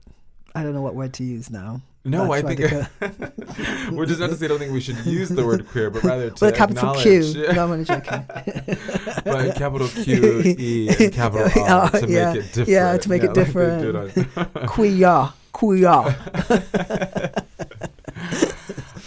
[0.55, 1.81] I don't know what word to use now.
[2.05, 5.45] No, I think which is not to say I don't think we should use the
[5.45, 7.35] word queer, but rather to with a capital q.
[7.53, 8.25] no i'm only joking.
[9.25, 12.69] But capital Q E and capital R to Yeah, make it different.
[12.69, 14.33] yeah, to make it like different.
[14.69, 16.17] queer queer.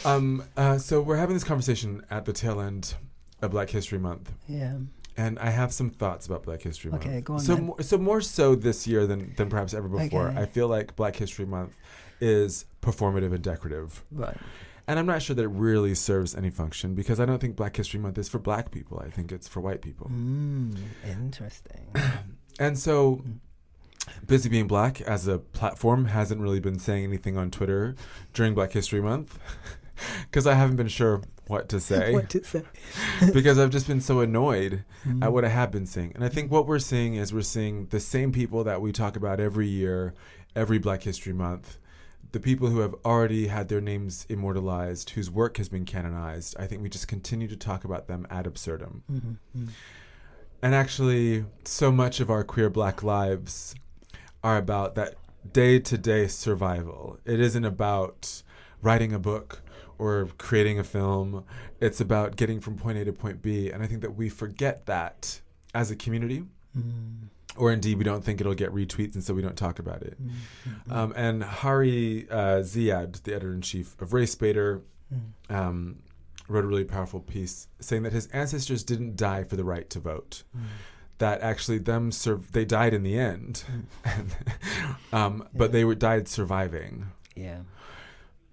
[0.04, 2.96] Um, uh, so we're having this conversation at the tail end
[3.42, 4.78] of Black History Month, yeah
[5.22, 7.06] and I have some thoughts about Black History Month.
[7.06, 10.30] Okay, go on So, more, so more so this year than than perhaps ever before.
[10.30, 10.42] Okay.
[10.42, 11.76] I feel like Black History Month
[12.20, 14.38] is performative and decorative, right
[14.88, 17.78] and I'm not sure that it really serves any function because I don't think Black
[17.78, 19.02] History Month is for Black people.
[19.06, 20.10] I think it's for white people.
[20.14, 21.88] mm, interesting
[22.60, 23.24] And so,
[24.28, 27.96] Busy Being Black as a platform hasn't really been saying anything on Twitter
[28.34, 29.40] during Black History Month
[30.24, 32.64] because I haven't been sure what to say what to say
[33.34, 35.24] because I've just been so annoyed Mm.
[35.24, 36.12] at what I have been seeing.
[36.14, 39.16] And I think what we're seeing is we're seeing the same people that we talk
[39.16, 40.14] about every year,
[40.56, 41.80] every Black History Month.
[42.34, 46.68] The people who have already had their names immortalized, whose work has been canonized, I
[46.68, 49.02] think we just continue to talk about them ad absurdum.
[49.12, 49.70] Mhm, mm.
[50.62, 53.74] And actually, so much of our queer black lives
[54.44, 55.16] are about that
[55.52, 57.18] day to day survival.
[57.26, 58.44] It isn't about
[58.84, 59.61] writing a book
[60.02, 61.44] or creating a film,
[61.80, 63.70] it's about getting from point A to point B.
[63.72, 65.42] And I think that we forget that
[65.74, 66.44] as a community.
[66.78, 67.28] Mm.
[67.58, 70.16] Or indeed, we don't think it'll get retweets, and so we don't talk about it.
[70.22, 70.92] Mm-hmm.
[70.92, 74.82] Um, and Hari uh, Ziyad, the editor in chief of RaceBaitr,
[75.14, 75.54] Mm.
[75.54, 76.00] um,
[76.48, 80.00] wrote a really powerful piece saying that his ancestors didn't die for the right to
[80.00, 80.44] vote.
[81.18, 82.12] that actually them
[82.54, 83.64] they died in the end,
[84.06, 84.36] and,
[85.14, 87.08] um, but they were died surviving.
[87.36, 87.60] Yeah.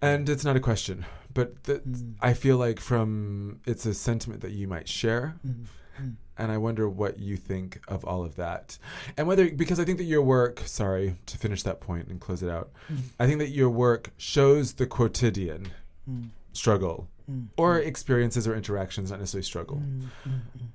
[0.02, 1.06] And it's not a question,
[1.38, 2.14] but th- Mm.
[2.20, 5.66] I feel like from it's a sentiment that you might share, Mm.
[6.00, 6.14] Mm.
[6.36, 8.76] and I wonder what you think of all of that,
[9.16, 10.54] and whether because I think that your work.
[10.66, 12.70] Sorry to finish that point and close it out.
[12.92, 12.96] Mm.
[13.20, 15.68] I think that your work shows the quotidian
[16.10, 16.30] Mm.
[16.52, 17.08] struggle
[17.56, 19.80] or experiences or interactions, not necessarily struggle,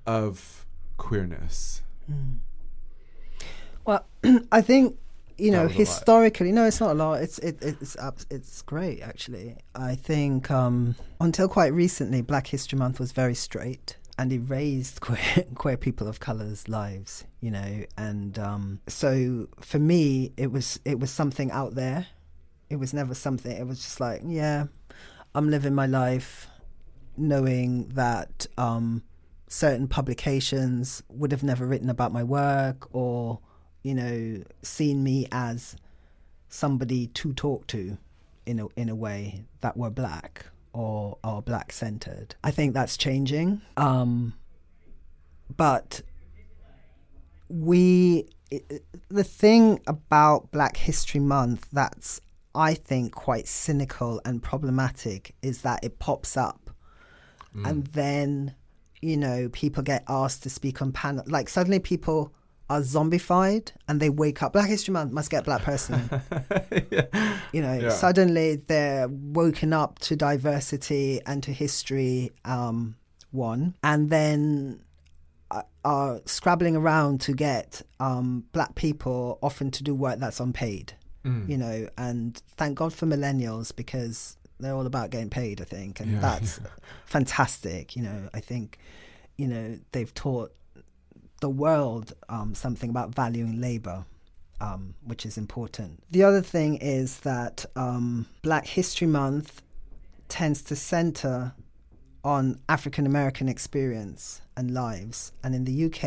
[0.05, 0.65] of
[0.97, 1.81] queerness.
[3.85, 4.05] Well,
[4.51, 4.97] I think
[5.37, 5.79] you know was a lot.
[5.79, 6.51] historically.
[6.51, 7.21] No, it's not a lot.
[7.21, 7.95] It's it, it's
[8.29, 9.57] it's great actually.
[9.75, 15.01] I think um, until quite recently, Black History Month was very straight and it raised
[15.01, 17.25] queer, queer people of color's lives.
[17.41, 22.07] You know, and um, so for me, it was it was something out there.
[22.69, 23.51] It was never something.
[23.51, 24.65] It was just like, yeah,
[25.35, 26.47] I'm living my life,
[27.17, 28.47] knowing that.
[28.57, 29.03] Um,
[29.53, 33.39] certain publications would have never written about my work or
[33.83, 35.75] you know seen me as
[36.49, 37.97] somebody to talk to
[38.45, 42.97] in a in a way that were black or or black centered i think that's
[42.97, 43.61] changing.
[43.77, 44.33] Um
[45.55, 46.01] but
[47.49, 48.79] we i- i-
[49.09, 52.19] the thing about black history month that's
[52.55, 56.69] i think quite cynical and problematic is that it pops up.
[57.65, 58.55] And then
[59.01, 62.33] you know people get asked to speak on panel like suddenly people
[62.69, 64.53] are zombified and they wake up.
[64.53, 66.09] Black history month must get a black person.
[67.53, 67.89] You know Yeah.
[67.89, 72.95] suddenly they're woken up to diversity and to history um
[73.31, 73.75] one.
[73.83, 74.81] And then
[75.51, 80.93] uh, are scrabbling around to get um black people often to do work that's unpaid
[81.25, 81.47] Mm.
[81.47, 81.87] you know.
[81.97, 85.99] And thank god for millennials because they're all about getting paid i think.
[86.01, 86.59] And Yeah, that's
[87.05, 88.29] fantastic you know.
[88.33, 88.77] I think
[89.37, 90.53] you know they've taught
[91.43, 94.05] the world um, something about valuing labor
[94.61, 99.61] um, which is important the other thing is that um, black history month
[100.29, 101.53] tends to center
[102.23, 106.01] on african american experience and lives and in the uk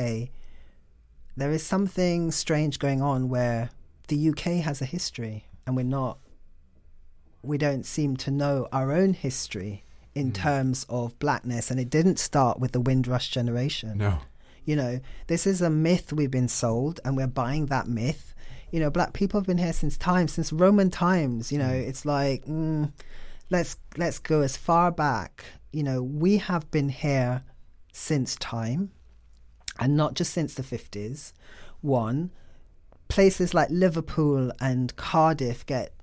[1.37, 3.68] there is something strange going on where
[4.09, 6.18] the UK has a history and we're not
[7.43, 9.84] we don't seem to know our own history
[10.14, 13.99] in terms of blackness and it didn't start with the Windrush generation.
[13.99, 14.18] No.
[14.66, 18.34] You know, this is a myth we've been sold and we're buying that myth.
[18.70, 22.04] You know, black people have been here since time, since Roman times, you know, it's
[22.04, 22.92] like mm,
[23.48, 25.44] let's let's go as far back.
[25.72, 27.42] You know, we have been here
[27.92, 28.90] since time
[29.78, 31.32] and not just since the 50s.
[31.80, 32.30] One,
[33.08, 35.95] places like Liverpool and Cardiff get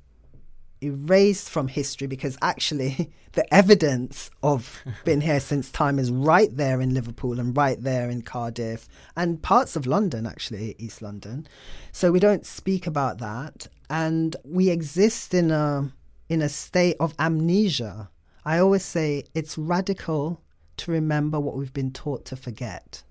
[0.84, 6.82] erased from history because actually the evidence of being here since time is right there
[6.82, 11.48] in Liverpool and right there in Cardiff and parts of London, actually, East London.
[11.92, 13.68] So we don't speak about that.
[13.90, 15.92] And we exist in a
[16.30, 18.10] in a state of amnesia.
[18.46, 20.42] I always say it's radical
[20.78, 23.04] to remember what we've been taught to forget.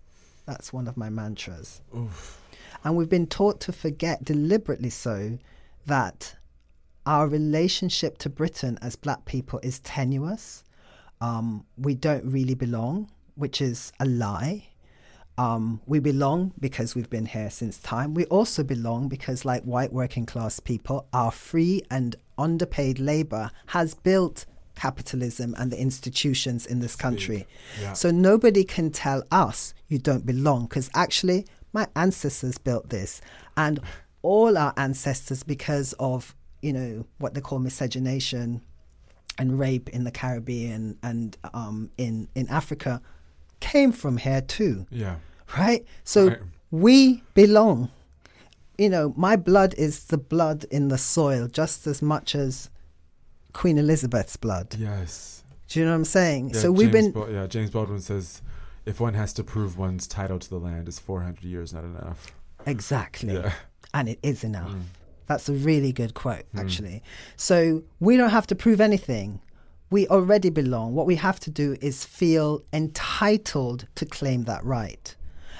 [0.47, 1.81] That's one of my mantras.
[2.85, 5.39] And we've been taught to forget deliberately so
[5.87, 6.35] that
[7.07, 10.64] our relationship to Britain as black people is tenuous.
[11.20, 14.68] Um, we don't really belong, which is a lie.
[15.38, 18.14] Um, we belong because we've been here since time.
[18.14, 23.94] We also belong because, like white working class people, our free and underpaid labor has
[23.94, 24.44] built
[24.74, 27.46] capitalism and the institutions in this country.
[27.80, 27.92] Yeah.
[27.92, 33.20] So nobody can tell us you don't belong because actually my ancestors built this
[33.57, 33.80] and
[34.22, 38.63] all our ancestors because of you know what they call miscegenation
[39.39, 43.01] and rape in the Caribbean and um, in in Africa
[43.61, 45.17] came from here too Yeah.
[45.59, 45.85] right?
[46.05, 46.39] So Right.
[46.71, 47.91] we belong.
[48.79, 52.69] You know, my blood is the blood in the soil just as much as
[53.53, 54.75] Queen Elizabeth's blood.
[54.79, 55.45] Yes.
[55.69, 56.51] Do you know what I'm saying?
[56.51, 58.43] Yeah, so we've James been yeah, James Baldwin says
[58.87, 62.33] if one has to prove one's title to the land, is 400 years not enough?
[62.67, 63.53] exactly, Yeah.
[63.95, 64.71] and it is enough.
[64.71, 64.83] Mm.
[65.27, 66.59] That's a really good quote, hmm.
[66.59, 67.03] actually.
[67.37, 69.41] So we don't have to prove anything.
[69.91, 70.95] We already belong.
[70.95, 75.14] What we have to do is feel entitled to claim that right.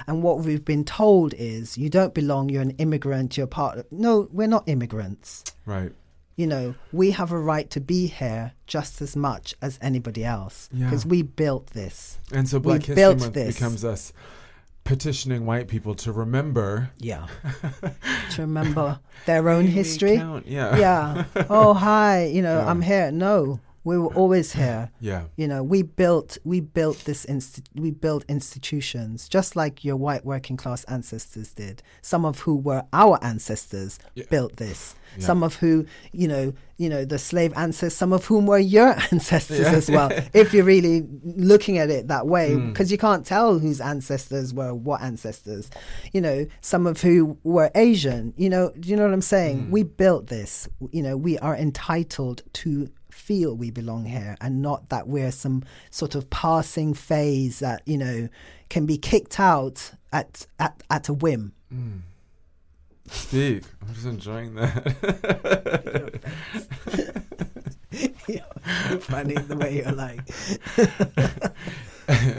[0.07, 3.87] And what we've been told is you don't belong, you're an immigrant, you're part of.
[3.93, 5.45] No, we're not immigrants.
[5.67, 5.93] Right.
[6.37, 10.69] You know, we have a right to be here just as much as anybody else
[10.73, 10.87] Yeah.
[10.87, 12.19] because we built this.
[12.33, 13.55] And so We Black History built Month this.
[13.55, 14.13] becomes us
[14.85, 17.27] petitioning white people to remember Yeah.
[18.33, 20.17] to remember their own history.
[20.17, 20.77] count, Yeah.
[20.77, 21.25] Yeah.
[21.49, 22.25] Oh, hi.
[22.27, 22.71] You know, Yeah.
[22.71, 23.11] I'm here.
[23.13, 24.91] No, We were always here.
[25.01, 25.23] Yeah.
[25.37, 30.25] You know, we built we built this insti- we built institutions just like your white
[30.25, 31.83] working class ancestors did.
[32.03, 34.25] Some of who were our ancestors Yeah.
[34.31, 34.95] built this.
[35.19, 35.27] Yeah.
[35.27, 38.95] Some of who, you know, you know, the slave ancestors, some of whom were your
[39.13, 39.73] ancestors Yeah.
[39.73, 40.11] as well.
[40.33, 42.69] if you're really looking at it that way, Mm.
[42.73, 45.69] because you can't tell whose ancestors were what ancestors.
[46.13, 48.33] You know, some of who were Asian.
[48.37, 49.67] You know, do you know what I'm saying?
[49.67, 49.71] Mm.
[49.71, 50.69] We built this.
[50.93, 52.89] You know, we are entitled to
[53.23, 57.97] feel we belong here and not that we're some sort of passing phase that you
[57.97, 58.29] know
[58.69, 61.99] can be kicked out at at, at a whim hmm.
[63.09, 63.65] Speak.
[63.83, 66.21] I'm just enjoying that.
[69.01, 70.21] funny the way you're like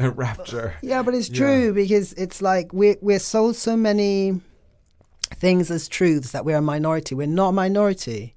[0.18, 0.74] Rapture.
[0.82, 1.38] yeah but it's Yeah.
[1.38, 4.40] true because it's like we're, we're sold so many
[5.36, 8.33] things as truths that we're a minority we're not a minority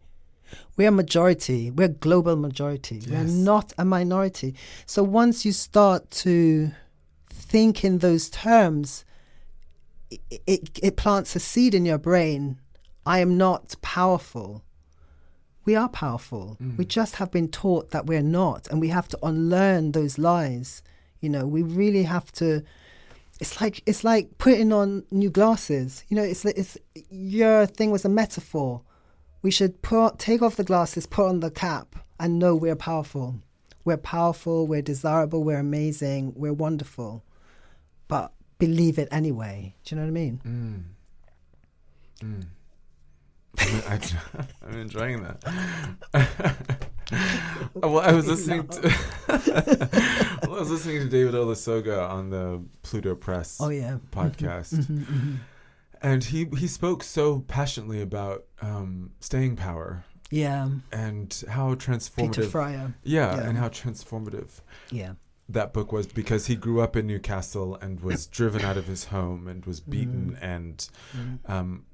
[0.77, 1.71] we're a majority.
[1.71, 3.03] We're a global majority.
[3.09, 4.55] We're not a minority.
[4.87, 6.71] So once you start to
[7.31, 9.05] think in those terms
[10.11, 12.61] it, it, it plants a seed in your brain.
[13.05, 14.63] I am not powerful.
[15.65, 16.57] We are powerful.
[16.61, 16.89] We mm.
[16.89, 20.83] just have been taught that we're not and we have to unlearn those lies.
[21.21, 22.63] You know we really have to
[23.41, 26.05] it's like it's like putting on new glasses.
[26.09, 26.79] You know it's it's
[27.11, 28.83] your thing was a metaphor
[29.47, 33.37] we should put take off the glasses put on the cap and know we're powerful
[33.85, 37.23] we're powerful we're desirable we're amazing we're wonderful
[38.09, 40.83] but believe it anyway do you know what i mean Mm.
[42.27, 42.47] Mm.
[43.59, 44.01] I'm, I,
[44.69, 45.39] I'm enjoying that.
[47.75, 48.81] well, I was listening to
[49.29, 55.05] well, I was listening to David Olusoga on the Pluto Press oh yeah podcast, Mhm,
[55.05, 55.37] mhm.
[56.07, 62.51] And he he spoke so passionately about um, staying power yeah and how peter transformative.
[62.51, 63.49] fryer Yeah, Yeah.
[63.49, 64.51] and how transformative
[64.91, 65.13] yeah
[65.49, 69.05] that book was because he grew up in Newcastle and was driven out of his
[69.17, 70.77] home and was beaten and
[71.17, 71.39] Mm.
[71.55, 71.85] um,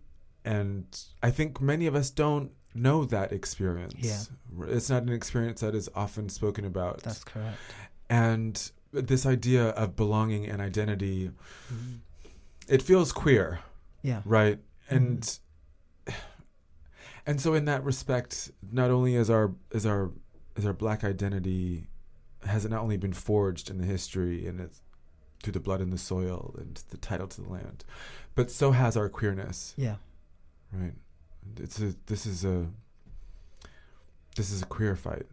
[0.45, 0.85] and
[1.23, 3.95] I think many of us don't know that experience.
[3.99, 4.23] Yeah.
[4.77, 7.03] It's not an experience that is often spoken about.
[7.03, 7.59] that's correct
[8.09, 8.55] and
[8.93, 11.31] this idea of belonging and identity,
[12.69, 13.61] it feels queer,
[14.03, 14.23] yeah.
[14.25, 14.59] Right?
[14.91, 14.97] Mm-hmm.
[14.97, 15.39] And
[17.27, 20.11] and so in that respect, not only is our is our
[20.57, 21.87] is our black identity
[22.45, 24.83] has it not only been forged in the history and it's
[25.43, 27.85] through the blood in the soil and the title to the land,
[28.35, 29.97] but so has our queerness, yeah.
[30.73, 30.95] Right?
[31.57, 32.67] It's a this is a
[34.37, 35.27] this is a queer fight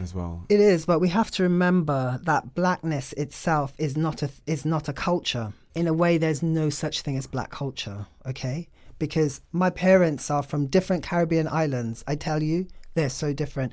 [0.00, 0.44] as well.
[0.48, 4.88] It is, but we have to remember that blackness itself is not a is not
[4.88, 5.52] a culture.
[5.74, 8.06] In a way, there's no such thing as black culture.
[8.26, 12.02] Okay, because my parents are from different Caribbean islands.
[12.06, 13.72] I tell you, they're so different.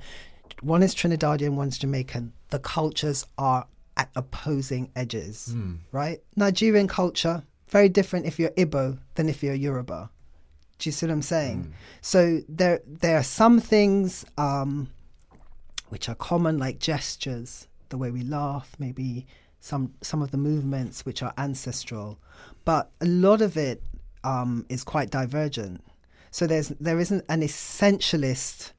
[0.62, 2.34] One is Trinidadian, one's Jamaican.
[2.50, 5.80] The cultures are at opposing edges, Mm.
[5.92, 6.20] right?
[6.36, 10.10] Nigerian culture very different if you're Igbo than if you're Yoruba.
[10.80, 11.74] Do you see what I'm saying?
[12.02, 14.24] So there there are some things.
[14.38, 14.90] Um,
[15.90, 19.26] which are common, like gestures, the way we laugh, maybe
[19.60, 22.20] some some of the movements which are ancestral,
[22.66, 23.82] but a lot of it
[24.24, 25.84] um, is quite divergent.
[26.32, 28.74] So there's there isn't an essentialist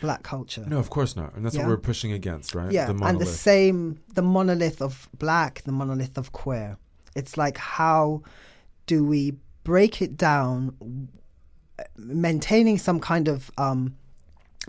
[0.00, 0.64] black culture.
[0.66, 1.62] No, of course not, and that's Yeah.
[1.62, 2.70] what we're pushing against, right?
[2.72, 6.78] Yeah, the and the same the monolith of black, the monolith of queer.
[7.14, 8.22] It's like how
[8.86, 9.34] do we
[9.64, 11.08] break it down,
[11.96, 13.96] maintaining some kind of um,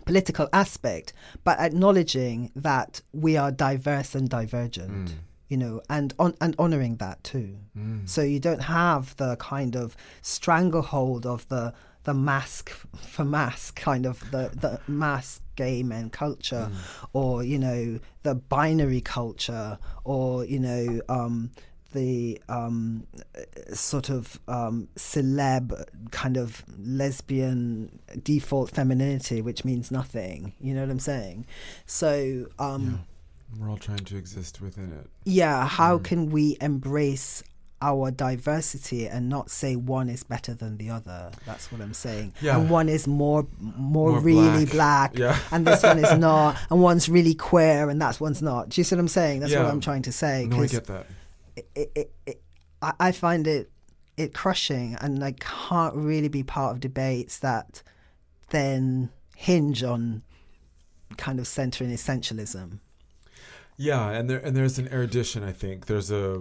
[0.05, 5.09] political aspect, but acknowledging that we are diverse and divergent.
[5.09, 5.13] Mm.
[5.47, 7.57] You know, and on, and honoring that too.
[7.75, 8.07] Mm.
[8.07, 11.73] So you don't have the kind of stranglehold of the
[12.03, 17.07] the masc for masc kind of the the masc gay men culture, mm.
[17.13, 21.51] or you know the binary culture, or you know um,
[21.93, 23.05] the um,
[23.73, 25.73] sort of um, celeb
[26.11, 30.53] kind of lesbian default femininity, which means nothing.
[30.59, 31.45] You know what I'm saying?
[31.85, 32.47] So.
[32.59, 33.05] Um,
[33.59, 35.07] We're all trying to exist within it.
[35.25, 36.03] yeah, how Mm.
[36.03, 37.43] can we embrace
[37.81, 41.31] our diversity and not say one is better than the other?
[41.45, 42.33] That's what I'm saying.
[42.41, 42.57] Yeah.
[42.59, 45.13] And one is more more, More really black.
[45.13, 45.39] black, Yeah.
[45.51, 48.69] and this one is not, and one's really queer and that one's not.
[48.69, 49.39] Do you see what I'm saying?
[49.39, 49.63] That's Yeah.
[49.63, 50.45] what I'm trying to say.
[50.47, 51.07] No, I get that.
[51.75, 52.41] It, it, it,
[52.81, 53.71] I, I find it
[54.17, 57.81] it crushing, and I can't really be part of debates that
[58.49, 60.23] then hinge on
[61.17, 62.79] kind of centering essentialism.
[63.77, 65.43] Yeah, and there and there's an erudition.
[65.43, 66.39] I think there's a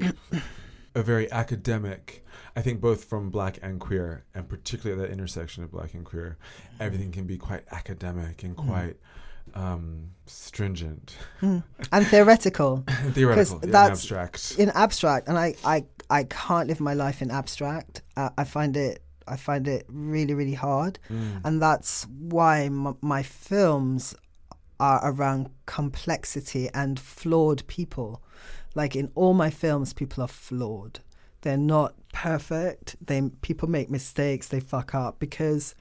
[0.95, 2.25] a very academic.
[2.57, 6.05] I think both from black and queer, and particularly at that intersection of black and
[6.05, 6.37] queer,
[6.81, 8.67] everything can be quite academic and mm.
[8.67, 8.97] quite
[9.55, 11.63] um, stringent, Mm.
[11.93, 12.85] and theoretical.
[13.13, 14.57] theoretical, yeah, that's- abstract.
[14.59, 18.03] in abstract, and I, I, I can't live my life in abstract.
[18.17, 21.41] Uh, I find it, I find it really, really hard, Mm.
[21.45, 24.15] and that's why m- my films
[24.81, 28.23] are around complexity and flawed people.
[28.75, 31.01] Like in all my films, people are flawed.
[31.41, 32.95] They're not perfect.
[33.05, 34.49] They people make mistakes.
[34.49, 35.75] They fuck up because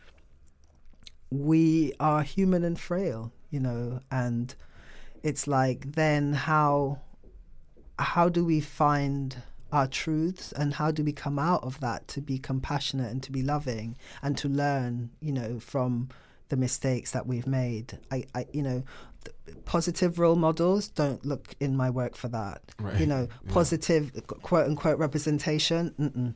[1.29, 3.99] we are human and frail, you know.
[4.11, 4.53] And
[5.23, 6.99] it's like then how
[7.99, 9.37] how do we find
[9.71, 13.31] our truths and how do we come out of that to be compassionate and to
[13.31, 16.07] be loving and to learn you know from
[16.47, 18.83] the mistakes that we've made i, I you know
[19.25, 22.97] th- positive role models don't look in my work for that Right.
[22.97, 23.51] you know Yeah.
[23.53, 24.11] positive
[24.41, 26.33] quote unquote representation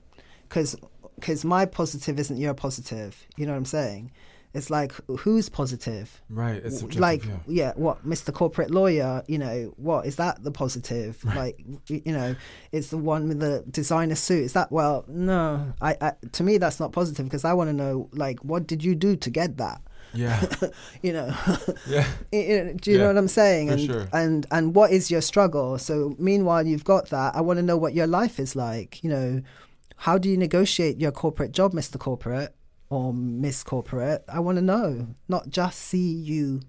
[0.50, 0.76] because
[1.16, 4.12] because my positive isn't your positive you know what i'm saying
[4.54, 6.62] it's like who's positive Right.
[6.64, 7.38] It's like yeah.
[7.48, 7.74] yeah.
[7.76, 12.36] what mr corporate lawyer you know what is that the positive like you know
[12.72, 16.58] it's the one with the designer suit is that well no i, I to me
[16.58, 19.58] that's not positive because i want to know like what did you do to get
[19.58, 19.82] that
[20.14, 20.44] Yeah.
[21.02, 21.34] you know
[21.88, 22.06] yeah.
[22.34, 24.08] Y- y- do you Yeah, know what i'm saying for and sure.
[24.12, 27.78] and and what is your struggle so meanwhile you've got that i want to know
[27.78, 29.42] what your life is like you know
[29.96, 32.54] how do you negotiate your corporate job mr corporate
[32.92, 36.62] or miss corporate i want to know not just see you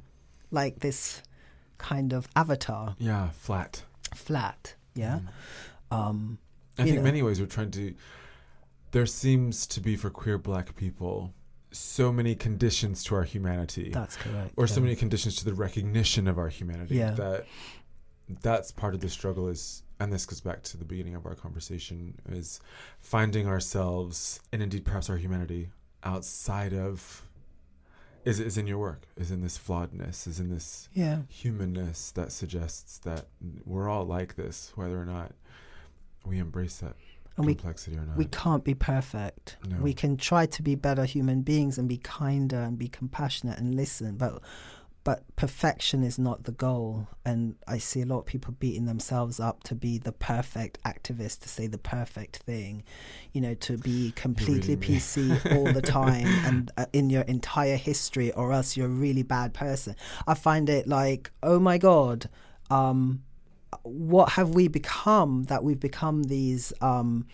[0.50, 1.22] like this
[1.78, 3.28] kind of avatar Yeah.
[3.30, 3.82] Flat.
[4.14, 5.20] flat yeah
[5.90, 6.38] um
[6.78, 7.02] I think know.
[7.02, 7.94] many ways we're trying to.
[8.92, 11.34] There seems to be for queer black people
[11.70, 16.26] so many conditions to our humanity, that's correct or so many conditions to the recognition
[16.28, 17.10] of our humanity Yeah.
[17.12, 17.46] that
[18.40, 21.34] that's part of the struggle is and this goes back to the beginning of our
[21.34, 22.60] conversation is
[23.00, 25.68] finding ourselves and indeed perhaps our humanity
[26.04, 27.22] outside of
[28.24, 32.30] is is in your work is in this flawedness is in this yeah humanness that
[32.30, 33.26] suggests that
[33.64, 35.32] we're all like this whether or not
[36.24, 36.94] we embrace that
[37.36, 39.56] and we complexity or not we can't be perfect.
[39.66, 39.76] No.
[39.76, 43.74] We can try to be better human beings and be kinder and be compassionate and
[43.74, 44.42] listen, but
[45.04, 47.08] but perfection is not the goal.
[47.24, 51.40] And I see a lot of people beating themselves up to be the perfect activist,
[51.40, 52.84] to say the perfect thing,
[53.32, 54.76] you know, to be completely.
[54.76, 59.22] PC all the time and uh, in your entire history, or else you're a really
[59.22, 59.96] bad person.
[60.26, 62.28] I find it like, oh my god.
[62.70, 63.22] Um,
[63.82, 67.26] what have we become that we've become these um,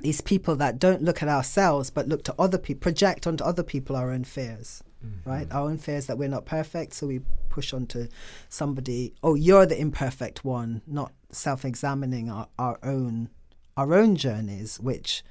[0.00, 3.62] these people that don't look at ourselves but look to other people project onto other
[3.62, 5.30] people our own fears Mm-hmm.
[5.30, 5.46] right?
[5.52, 8.08] Our own fears that we're not perfect so we push onto
[8.48, 13.28] somebody oh you're the imperfect one not self-examining our, our own
[13.76, 15.22] our own journeys which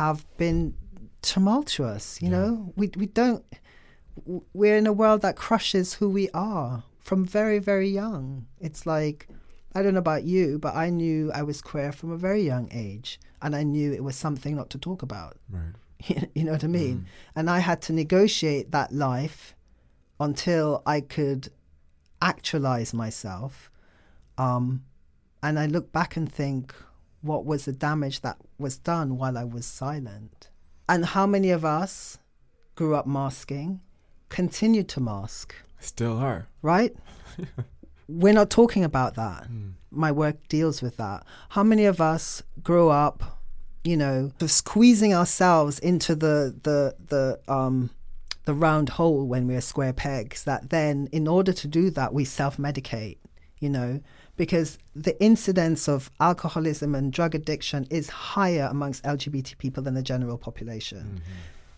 [0.00, 0.74] have been
[1.22, 2.36] tumultuous you Yeah.
[2.38, 2.72] know?
[2.76, 3.44] We we don't.
[4.52, 8.46] We're in a world that crushes who we are from very very young.
[8.60, 9.28] It's like
[9.74, 12.66] i don't know about you but i knew i was queer from a very young
[12.72, 15.36] age and i knew it was something not to talk about.
[15.50, 15.74] Right
[16.34, 17.04] you know what i mean Mm.
[17.36, 19.54] and i had to negotiate that life
[20.20, 21.48] until i could
[22.22, 23.70] actualize myself
[24.36, 24.82] um
[25.42, 26.74] and i look back and think
[27.22, 30.48] what was the damage that was done while i was silent
[30.88, 32.18] and how many of us
[32.74, 33.80] grew up masking
[34.28, 36.94] continued to mask still are right?
[38.08, 39.50] We're not talking about that.
[39.50, 39.74] Mm.
[39.90, 41.24] My work deals with that.
[41.50, 43.37] How many of us grew up,
[43.84, 47.90] you know, squeezing ourselves into the the the um
[48.44, 52.24] the round hole when we're square pegs that then in order to do that we
[52.24, 53.18] self-medicate,
[53.60, 54.00] you know,
[54.36, 60.02] because the incidence of alcoholism and drug addiction is higher amongst LGBT people than the
[60.02, 61.20] general population.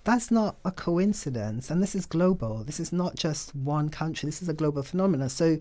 [0.04, 2.62] That's not a coincidence and this is global.
[2.62, 4.26] This is not just one country.
[4.28, 5.28] This is a global phenomenon.
[5.28, 5.58] So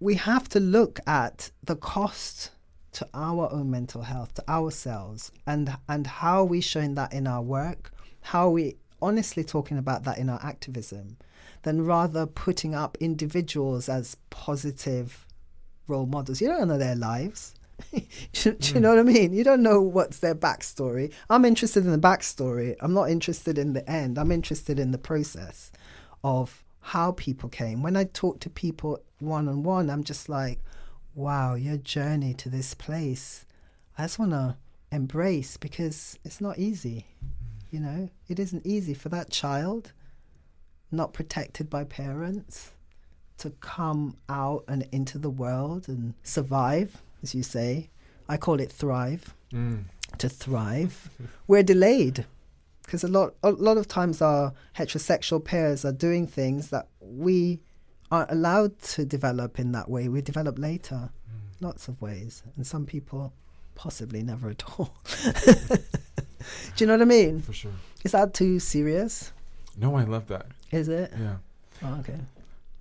[0.00, 2.50] we have to look at the cost
[2.94, 7.26] to our own mental health to ourselves and and how are we showing that in
[7.26, 7.92] our work
[8.22, 11.16] how are we honestly talking about that in our activism
[11.62, 15.26] than rather putting up individuals as positive
[15.88, 17.54] role models you don't know their lives
[18.32, 18.96] do, do you know hmm.
[18.96, 19.32] what I mean?
[19.32, 21.12] You don't know what's their backstory.
[21.28, 22.76] I'm interested in the backstory.
[22.80, 24.18] I'm not interested in the end.
[24.18, 25.72] I'm interested in the process
[26.22, 27.82] of how people came.
[27.82, 30.60] When I talk to people one on one, I'm just like,
[31.14, 33.46] wow, your journey to this place,
[33.96, 34.56] I just want to
[34.90, 37.06] embrace because it's not easy.
[37.70, 39.92] You know, it isn't easy for that child
[40.90, 42.70] not protected by parents
[43.38, 47.90] to come out and into the world and survive, as you say.
[48.28, 49.34] I call it thrive.
[49.52, 49.84] Mm.
[50.18, 51.10] To thrive,
[51.48, 52.24] we're delayed
[52.84, 57.60] because a lot, a lot of times our heterosexual pairs are doing things that we
[58.10, 60.08] aren't allowed to develop in that way.
[60.08, 61.10] We develop later,
[61.60, 63.32] lots of ways, and some people
[63.74, 64.94] possibly never at all.
[66.76, 67.40] Do you know what I mean?
[67.42, 67.72] For sure.
[68.04, 69.32] Is that too serious?
[69.76, 70.46] No, I love that.
[70.70, 71.12] Is it?
[71.18, 71.36] Yeah.
[71.82, 72.18] Oh, okay.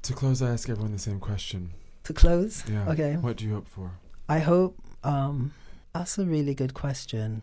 [0.03, 1.71] To close, I ask everyone the same question.
[2.03, 2.63] To close?
[2.69, 2.89] Yeah.
[2.89, 3.15] Okay.
[3.15, 3.91] What do you hope for?
[4.27, 5.53] I hope um,
[5.93, 7.41] that's a really good question.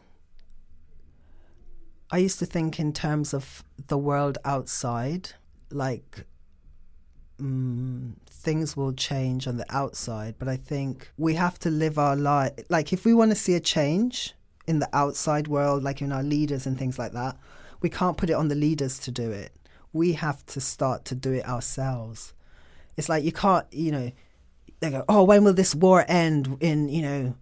[2.12, 5.30] I used to think in terms of the world outside,
[5.70, 6.26] like
[7.40, 12.16] mm, things will change on the outside, but I think we have to live our
[12.16, 12.52] life.
[12.68, 14.34] Like, if we want to see a change
[14.66, 17.36] in the outside world, like in our leaders and things like that,
[17.80, 19.52] we can't put it on the leaders to do it.
[19.92, 22.34] We have to start to do it ourselves.
[22.96, 24.12] It's like you can't, you know,
[24.80, 27.34] they go, oh, when will this war end in, you know,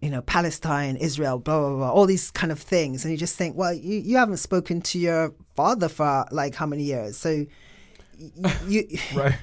[0.00, 3.04] you know, Palestine, Israel, blah, blah, blah, all these kind of things.
[3.04, 6.66] And you just think, well, you, you haven't spoken to your father for like how
[6.66, 7.16] many years?
[7.16, 7.46] So
[8.68, 9.34] you, Right.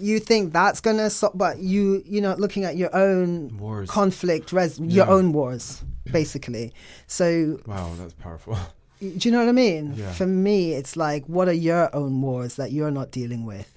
[0.00, 3.90] you think that's going to stop, but you, you know, looking at your own Wars.
[3.90, 6.72] conflict, res- your own wars, basically.
[7.06, 8.56] So Wow, that's powerful.
[9.00, 9.94] do you know what I mean?
[9.96, 10.12] Yeah.
[10.12, 13.72] For me, it's like, what are your own wars that you're not dealing with?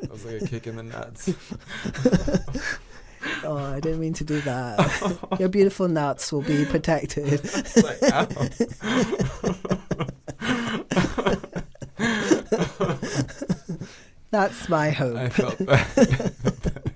[0.00, 1.30] that was like a kick in the nuts.
[3.42, 5.36] Oh, I didn't mean to do that.
[5.40, 7.26] Your beautiful nuts will be protected.
[7.42, 8.26] It's like, ow.
[14.34, 15.16] That's my hope.
[15.16, 16.92] I felt that.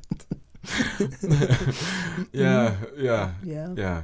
[2.33, 3.75] yeah, yeah, yeah.
[3.77, 4.03] yeah.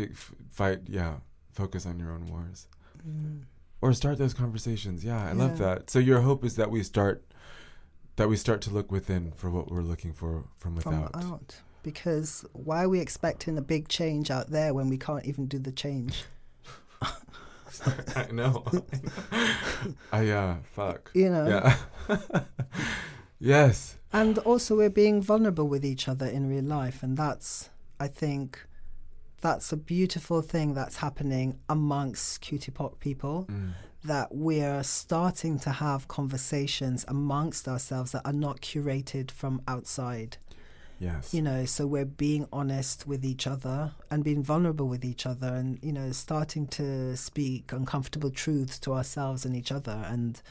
[0.00, 1.16] F- fight, yeah.
[1.52, 2.68] Focus on your own wars,
[3.06, 3.42] Mm.
[3.82, 5.04] or start those conversations.
[5.04, 5.90] Yeah, I love that.
[5.90, 7.22] So your hope is that we start,
[8.16, 11.22] that we start to look within for what we're looking for from From without.
[11.22, 11.56] out.
[11.82, 15.58] Because why are we expecting a big change out there when we can't even do
[15.58, 16.24] the change?
[18.16, 18.64] I know.
[20.12, 20.56] I yeah.
[20.72, 21.10] Fuck.
[21.14, 21.46] You know?
[22.08, 22.16] Yeah.
[23.38, 23.96] yes.
[24.12, 27.02] And also, we're being vulnerable with each other in real life.
[27.02, 28.66] And that's, I think,
[29.40, 33.46] that's a beautiful thing that's happening amongst QTPOC people.
[33.50, 33.72] Mm.
[34.02, 40.38] That we're starting to have conversations amongst ourselves that are not curated from outside.
[41.00, 41.32] Yes.
[41.32, 45.48] you know so we're being honest with each other and being vulnerable with each other
[45.48, 50.42] and you know starting to speak uncomfortable truths to ourselves and each other and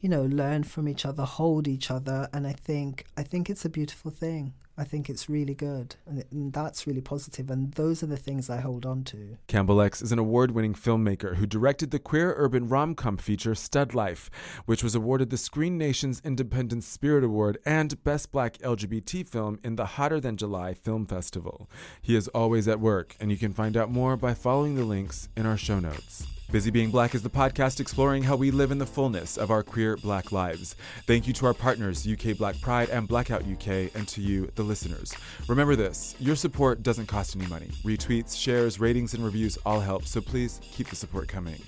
[0.00, 3.66] you know learn from each other hold each other and i think i think it's
[3.66, 7.50] a beautiful thing i think it's really good and, it, and that's really positive.
[7.50, 10.74] and those are the things i hold on to Campbell X is an award winning
[10.74, 14.30] filmmaker who directed the queer urban rom com feature Stud Life,
[14.66, 19.76] which was awarded the Screen Nation's Independent Spirit Award and Best Black LGBT Film in
[19.76, 21.68] the Hotter Than July Film Festival.
[22.00, 25.28] He is always at work, and you can find out more by following the links
[25.36, 26.26] in our show notes.
[26.50, 29.62] Busy Being Black is the podcast exploring how we live in the fullness of our
[29.62, 30.74] queer black lives.
[31.06, 34.64] Thank you to our partners, UK Black Pride and Blackout UK, and to you, the
[34.64, 35.14] listeners.
[35.46, 37.68] Remember this your support doesn't cost any money.
[37.84, 41.60] Retweets, shares, ratings, and reviews all help, so please keep the support coming.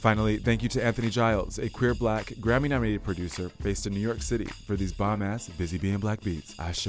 [0.00, 4.00] Finally, thank you to Anthony Giles, a queer black, Grammy nominated producer based in New
[4.00, 6.54] York City, for these bomb ass Busy Being Black beats.
[6.60, 6.88] Ashe.